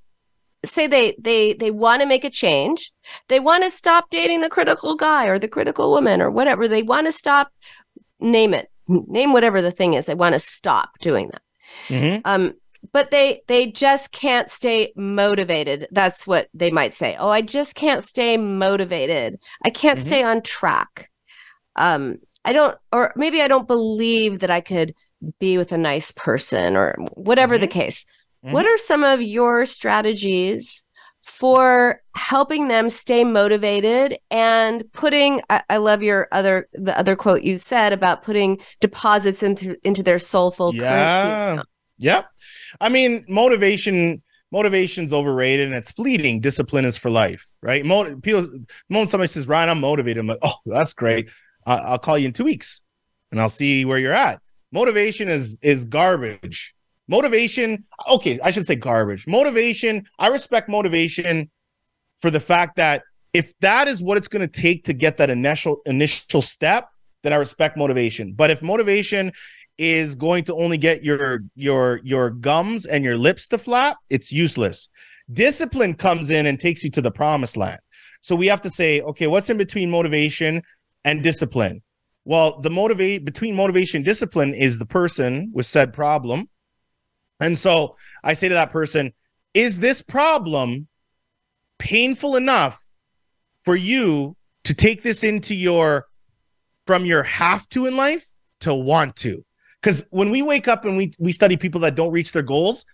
[0.64, 2.92] say they they they want to make a change.
[3.28, 6.68] They want to stop dating the critical guy or the critical woman or whatever.
[6.68, 7.52] They want to stop
[8.20, 8.70] name it.
[8.88, 10.06] Name whatever the thing is.
[10.06, 11.42] They want to stop doing that.
[11.88, 12.20] Mm-hmm.
[12.24, 12.54] Um
[12.92, 17.74] but they they just can't stay motivated that's what they might say oh i just
[17.74, 20.06] can't stay motivated i can't mm-hmm.
[20.06, 21.10] stay on track
[21.76, 24.94] um i don't or maybe i don't believe that i could
[25.40, 27.62] be with a nice person or whatever mm-hmm.
[27.62, 28.04] the case
[28.44, 28.52] mm-hmm.
[28.52, 30.85] what are some of your strategies
[31.26, 37.42] for helping them stay motivated and putting I, I, love your other the other quote
[37.42, 41.46] you said about putting deposits into into their soulful yeah.
[41.56, 41.68] currency
[41.98, 42.26] Yep.
[42.80, 44.22] I mean, motivation
[44.52, 46.40] motivation's overrated and it's fleeting.
[46.40, 47.84] Discipline is for life, right?
[47.84, 51.28] Mo- people, the moment somebody says, "Ryan, I'm motivated," I'm like, "Oh, that's great.
[51.66, 52.80] Uh, I'll call you in two weeks,
[53.32, 54.40] and I'll see where you're at."
[54.72, 56.74] Motivation is is garbage.
[57.08, 59.26] Motivation, okay, I should say garbage.
[59.26, 61.50] Motivation, I respect motivation
[62.18, 63.02] for the fact that
[63.32, 66.88] if that is what it's going to take to get that initial initial step,
[67.22, 68.32] then I respect motivation.
[68.32, 69.32] But if motivation
[69.78, 74.32] is going to only get your your your gums and your lips to flap, it's
[74.32, 74.88] useless.
[75.32, 77.80] Discipline comes in and takes you to the promised land.
[78.22, 80.62] So we have to say, okay, what's in between motivation
[81.04, 81.82] and discipline?
[82.24, 86.48] Well, the motivate between motivation and discipline is the person with said problem.
[87.40, 89.12] And so I say to that person,
[89.54, 90.88] is this problem
[91.78, 92.82] painful enough
[93.64, 96.06] for you to take this into your
[96.86, 98.26] from your have to in life
[98.60, 99.44] to want to?
[99.80, 102.84] Because when we wake up and we we study people that don't reach their goals,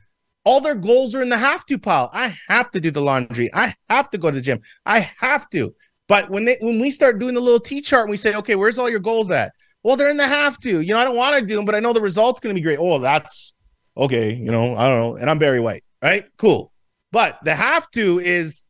[0.45, 2.11] all their goals are in the have to pile.
[2.13, 3.51] I have to do the laundry.
[3.55, 4.61] I have to go to the gym.
[4.85, 5.75] I have to.
[6.09, 8.57] But when they when we start doing the little T chart and we say, okay,
[8.57, 9.53] where's all your goals at?
[9.83, 10.81] Well, they're in the have to.
[10.81, 12.61] You know, I don't want to do them, but I know the result's going to
[12.61, 12.79] be great.
[12.79, 13.55] Oh, that's
[13.97, 15.17] Okay, you know, I don't know.
[15.17, 16.25] And I'm Barry White, right?
[16.39, 16.73] Cool.
[17.11, 18.65] But the have to is,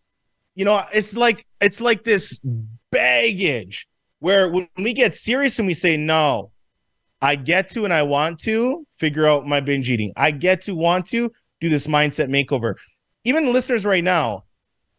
[0.55, 2.45] you know, it's like it's like this
[2.91, 3.87] baggage
[4.19, 6.51] where when we get serious and we say no,
[7.21, 10.13] I get to and I want to figure out my binge eating.
[10.17, 12.75] I get to want to do this mindset makeover.
[13.25, 14.45] Even listeners right now,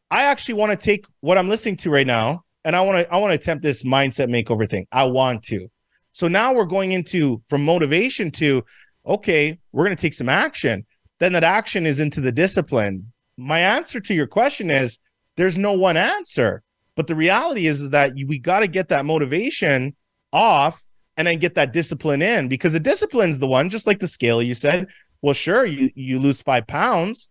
[0.09, 3.13] I actually want to take what I'm listening to right now and I want to
[3.13, 4.87] I want to attempt this mindset makeover thing.
[4.91, 5.67] I want to.
[6.11, 8.63] So now we're going into from motivation to
[9.05, 10.85] okay, we're going to take some action.
[11.19, 13.11] Then that action is into the discipline.
[13.37, 14.99] My answer to your question is
[15.37, 16.63] there's no one answer.
[16.95, 19.95] But the reality is is that we got to get that motivation
[20.31, 20.85] off
[21.17, 24.41] and then get that discipline in because the discipline's the one just like the scale
[24.41, 24.87] you said
[25.21, 27.29] well sure you you lose five pounds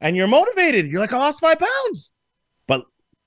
[0.00, 2.12] and you're motivated you're like i lost five pounds
[2.66, 2.84] but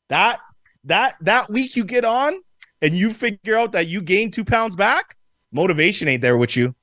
[0.09, 0.39] that
[0.83, 2.33] that that week you get on
[2.81, 5.15] and you figure out that you gain two pounds back
[5.51, 6.75] motivation ain't there with you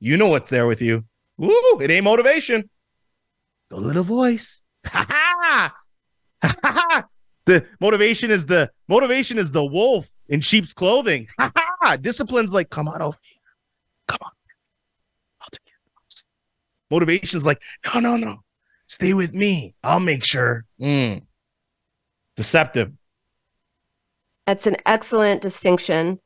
[0.00, 1.04] you know what's there with you
[1.36, 2.68] Woo, it ain't motivation
[3.70, 5.72] the little voice Ha
[6.42, 7.04] ha.
[7.46, 11.96] the motivation is the motivation is the wolf in sheep's clothing Ha ha.
[11.96, 13.38] discipline's like come on over here
[14.06, 14.30] come on
[15.42, 16.22] I'll take it.
[16.90, 17.60] motivation's like
[17.94, 18.36] no no no
[18.86, 21.22] stay with me i'll make sure mm.
[22.36, 22.92] deceptive
[24.46, 26.20] That's an excellent distinction.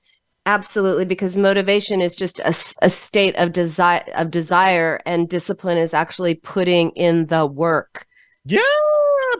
[0.45, 5.95] Absolutely, because motivation is just a, a state of desire of desire, and discipline is
[5.95, 8.07] actually putting in the work.
[8.45, 8.61] Yeah,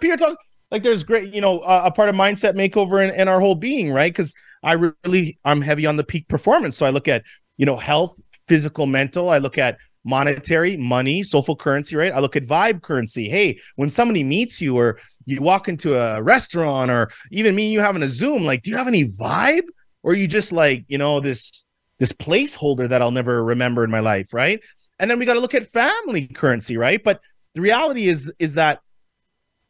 [0.01, 0.39] Peter talk
[0.71, 3.57] like there's great, you know, uh, a part of mindset makeover in, in our whole
[3.57, 4.13] being, right?
[4.13, 4.73] Because I
[5.05, 7.25] really I'm heavy on the peak performance, so I look at
[7.57, 9.29] you know health, physical, mental.
[9.29, 12.13] I look at monetary, money, social currency, right?
[12.13, 13.29] I look at vibe currency.
[13.29, 17.73] Hey, when somebody meets you or you walk into a restaurant or even me and
[17.73, 19.67] you having a Zoom, like, do you have any vibe?
[20.03, 21.65] Or you just like, you know, this
[21.99, 24.61] this placeholder that I'll never remember in my life, right?
[24.99, 27.03] And then we got to look at family currency, right?
[27.03, 27.21] But
[27.55, 28.81] the reality is is that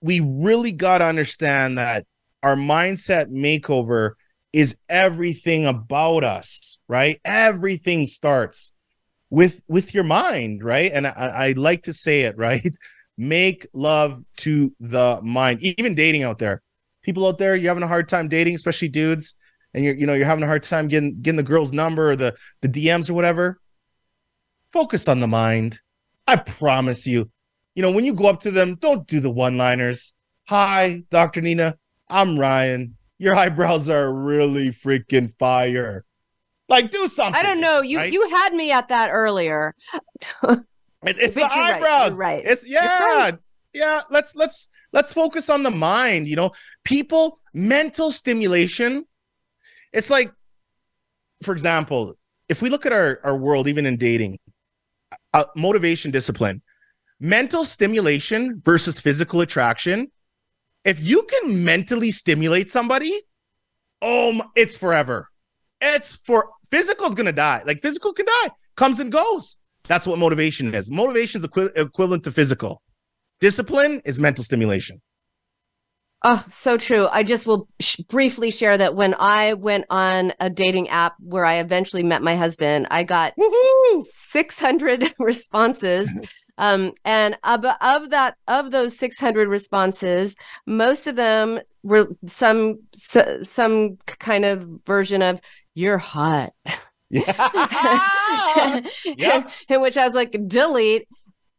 [0.00, 2.06] we really got to understand that
[2.42, 4.12] our mindset makeover
[4.52, 7.20] is everything about us, right?
[7.24, 8.72] Everything starts
[9.30, 10.92] with with your mind, right?
[10.92, 12.76] And I, I like to say it, right?
[13.16, 15.60] Make love to the mind.
[15.62, 16.62] Even dating out there,
[17.02, 19.34] people out there, you're having a hard time dating, especially dudes,
[19.74, 22.16] and you're you know you're having a hard time getting getting the girl's number or
[22.16, 23.60] the the DMs or whatever.
[24.72, 25.80] Focus on the mind.
[26.26, 27.30] I promise you.
[27.74, 30.14] You know when you go up to them, don't do the one-liners.
[30.48, 31.40] Hi, Dr.
[31.40, 31.76] Nina.
[32.08, 32.96] I'm Ryan.
[33.18, 36.04] Your eyebrows are really freaking fire.
[36.68, 37.38] Like, do something.
[37.38, 37.80] I don't know.
[37.82, 38.12] You right?
[38.12, 39.74] you had me at that earlier.
[41.04, 42.10] It- it's the right, eyebrows.
[42.10, 42.42] you're right.
[42.46, 43.38] It's yeah, right.
[43.72, 44.02] yeah.
[44.08, 46.28] Let's let's let's focus on the mind.
[46.28, 46.52] You know,
[46.84, 49.04] people mental stimulation.
[49.92, 50.32] It's like,
[51.42, 52.14] for example,
[52.48, 54.38] if we look at our our world, even in dating,
[55.32, 56.62] uh, motivation, discipline,
[57.20, 60.10] mental stimulation versus physical attraction.
[60.84, 63.20] If you can mentally stimulate somebody,
[64.02, 65.28] oh, my, it's forever.
[65.80, 67.62] It's for physical's gonna die.
[67.64, 69.56] Like physical can die, comes and goes.
[69.84, 70.90] That's what motivation is.
[70.90, 72.82] Motivation is equi- equivalent to physical.
[73.40, 75.00] Discipline is mental stimulation.
[76.24, 77.08] Oh, so true.
[77.10, 81.44] I just will sh- briefly share that when I went on a dating app where
[81.44, 84.04] I eventually met my husband, I got Woohoo!
[84.04, 86.14] 600 responses.
[86.58, 93.96] Um, and of, of that, of those 600 responses, most of them were some, some
[94.06, 95.40] kind of version of
[95.74, 96.52] "you're hot,"
[97.10, 98.80] Yeah.
[99.04, 99.50] Yep.
[99.70, 101.08] in which I was like, delete.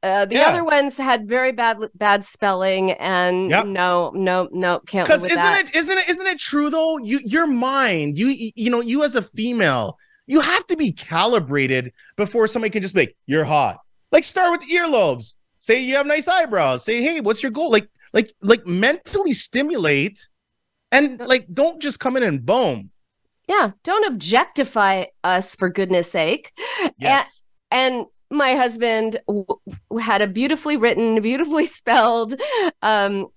[0.04, 0.48] Uh, the Yeah.
[0.50, 3.68] other ones had very bad bad spelling, and Yep.
[3.68, 5.62] no, no, no, can't Because isn't that.
[5.70, 6.98] it isn't it isn't it true though?
[6.98, 9.98] You your mind, you you know, you as a female,
[10.28, 13.80] you have to be calibrated before somebody can just be like, you're hot.
[14.12, 15.36] Like start with the earlobes.
[15.60, 16.84] Say you have nice eyebrows.
[16.84, 17.72] Say, hey, what's your goal?
[17.72, 20.28] Like, like, like mentally stimulate
[20.92, 22.92] and like don't just come in and boom.
[23.48, 26.52] Yeah, don't objectify us for goodness sake.
[26.98, 27.40] Yes.
[27.72, 29.46] And my husband w-
[30.00, 32.40] had a beautifully written, beautifully spelled
[32.82, 33.28] um,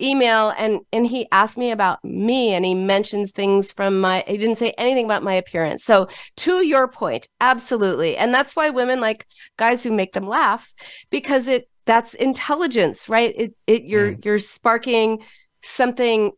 [0.00, 4.24] email, and and he asked me about me, and he mentioned things from my.
[4.26, 5.84] He didn't say anything about my appearance.
[5.84, 10.72] So to your point, absolutely, and that's why women like guys who make them laugh
[11.10, 13.32] because it that's intelligence, right?
[13.36, 15.22] It it you're you're sparking
[15.62, 16.32] something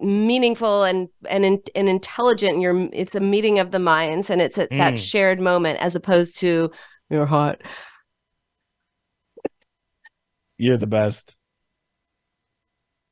[0.00, 1.44] meaningful and and
[1.74, 4.98] and intelligent and you're it's a meeting of the minds and it's a, that Mm.
[4.98, 6.70] shared moment as opposed to
[7.10, 7.60] you're hot
[10.58, 11.36] You're the best.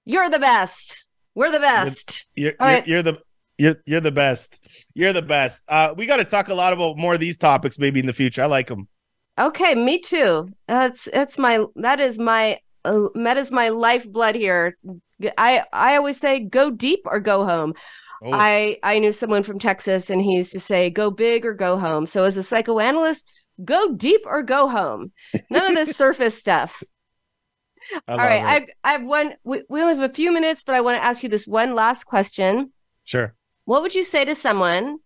[0.05, 2.87] you're the best we're the best You're, All you're, right.
[2.87, 3.19] you're the
[3.57, 4.59] you're, you're the best.
[4.95, 5.63] You're the best.
[5.69, 8.13] Uh, we got to talk a lot about more of these topics maybe in the
[8.13, 8.43] future.
[8.43, 8.89] I like them.
[9.39, 10.49] Okay, me too.
[10.67, 14.77] That's that's my that is my uh, that is my lifeblood here.
[15.39, 17.75] I I always say go deep or go home.
[18.23, 18.31] Oh.
[18.33, 21.79] I I knew someone from Texas and he used to say go big or go
[21.79, 22.07] home.
[22.07, 23.27] So as a psychoanalyst,
[23.65, 25.13] go deep or go home.
[25.51, 26.83] None of this surface stuff.
[28.09, 29.35] All right, I've I've one.
[29.45, 31.75] We, we only have a few minutes, but I want to ask you this one
[31.75, 32.73] last question.
[33.05, 33.35] Sure.
[33.67, 34.99] What would you say to someone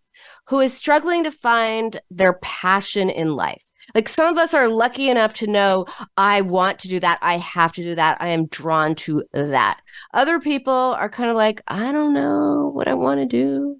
[0.46, 3.64] who is struggling to find their passion in life?
[3.94, 5.86] Like some of us are lucky enough to know,
[6.16, 7.18] I want to do that.
[7.22, 8.18] I have to do that.
[8.20, 9.80] I am drawn to that.
[10.12, 13.78] Other people are kind of like, I don't know what I want to do.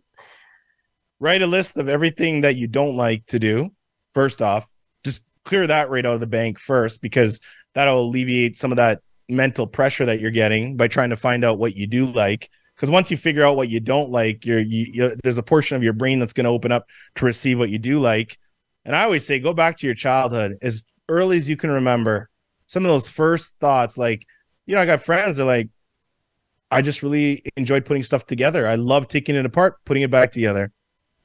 [1.20, 3.70] Write a list of everything that you don't like to do.
[4.14, 4.66] First off,
[5.04, 7.40] just clear that right out of the bank first, because
[7.74, 11.58] that'll alleviate some of that mental pressure that you're getting by trying to find out
[11.58, 14.86] what you do like because once you figure out what you don't like you're you,
[14.92, 17.68] you, there's a portion of your brain that's going to open up to receive what
[17.68, 18.38] you do like
[18.84, 22.28] and I always say, go back to your childhood as early as you can remember.
[22.66, 24.26] Some of those first thoughts, like,
[24.66, 25.68] you know, I got friends that are like,
[26.70, 28.66] I just really enjoyed putting stuff together.
[28.66, 30.70] I love taking it apart, putting it back together.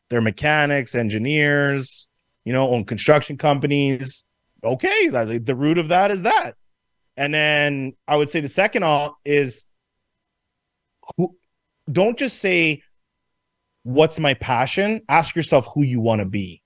[0.10, 2.08] They're mechanics, engineers,
[2.46, 4.24] you know, own construction companies.
[4.64, 6.56] Okay, the root of that is that.
[7.18, 9.66] And then I would say the second all is
[11.18, 11.36] who,
[11.92, 12.82] don't just say,
[13.84, 15.02] What's my passion?
[15.10, 16.63] Ask yourself who you want to be.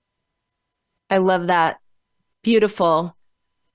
[1.09, 1.79] I love that.
[2.43, 3.15] Beautiful.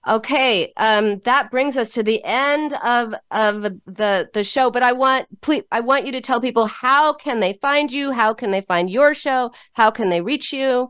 [0.06, 4.68] Okay, um, that brings us to the end of of the the show.
[4.68, 8.10] But I want please, I want you to tell people how can they find you?
[8.10, 9.52] How can they find your show?
[9.74, 10.88] How can they reach you?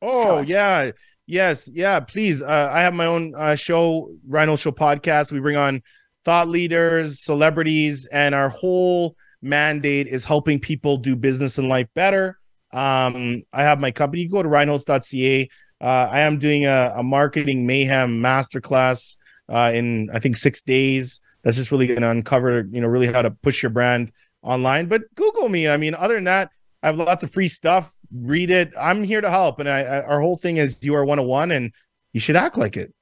[0.00, 0.92] Oh yeah,
[1.26, 2.00] yes, yeah.
[2.00, 5.32] Please, uh, I have my own uh, show, Ryan Holtz Show podcast.
[5.32, 5.82] We bring on
[6.24, 12.39] thought leaders, celebrities, and our whole mandate is helping people do business and life better.
[12.72, 14.22] Um, I have my company.
[14.22, 15.48] You go to ryanholtz.ca.
[15.80, 19.16] Uh, I am doing a, a marketing mayhem masterclass
[19.48, 21.20] uh, in I think six days.
[21.42, 24.12] That's just really going to uncover, you know, really how to push your brand
[24.42, 24.86] online.
[24.86, 25.68] But Google me.
[25.68, 26.50] I mean, other than that,
[26.82, 27.94] I have lots of free stuff.
[28.12, 28.72] Read it.
[28.78, 31.72] I'm here to help, and I, I our whole thing is you are 101, and
[32.12, 32.92] you should act like it.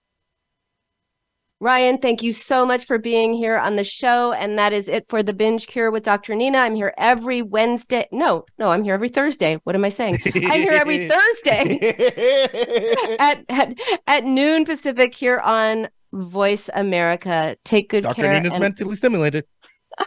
[1.61, 4.33] Ryan, thank you so much for being here on the show.
[4.33, 6.37] And that is it for the binge cure with Dr.
[6.37, 6.59] Nina.
[6.59, 8.07] I'm here every Wednesday.
[8.13, 9.59] No, no, I'm here every Thursday.
[9.65, 10.21] What am I saying?
[10.35, 13.75] I'm here every Thursday at, at,
[14.07, 17.57] at noon Pacific here on Voice America.
[17.65, 18.15] Take good Dr.
[18.15, 18.33] care.
[18.33, 18.35] Dr.
[18.35, 18.61] Nina's and...
[18.61, 19.45] mentally stimulated.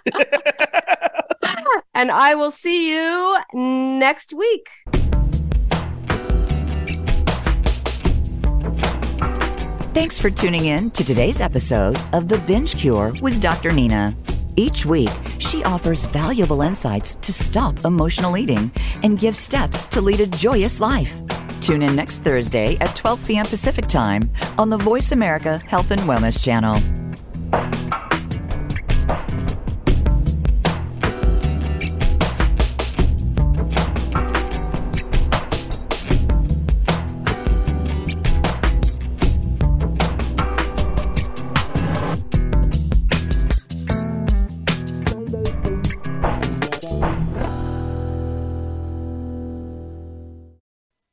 [1.94, 4.70] and I will see you next week.
[9.94, 13.74] Thanks for tuning in to today's episode of The Binge Cure with Dr.
[13.74, 14.16] Nina.
[14.56, 18.72] Each week, she offers valuable insights to stop emotional eating
[19.04, 21.14] and give steps to lead a joyous life.
[21.60, 23.46] Tune in next Thursday at 12 p.m.
[23.46, 24.22] Pacific Time
[24.58, 26.82] on the Voice America Health and Wellness Channel.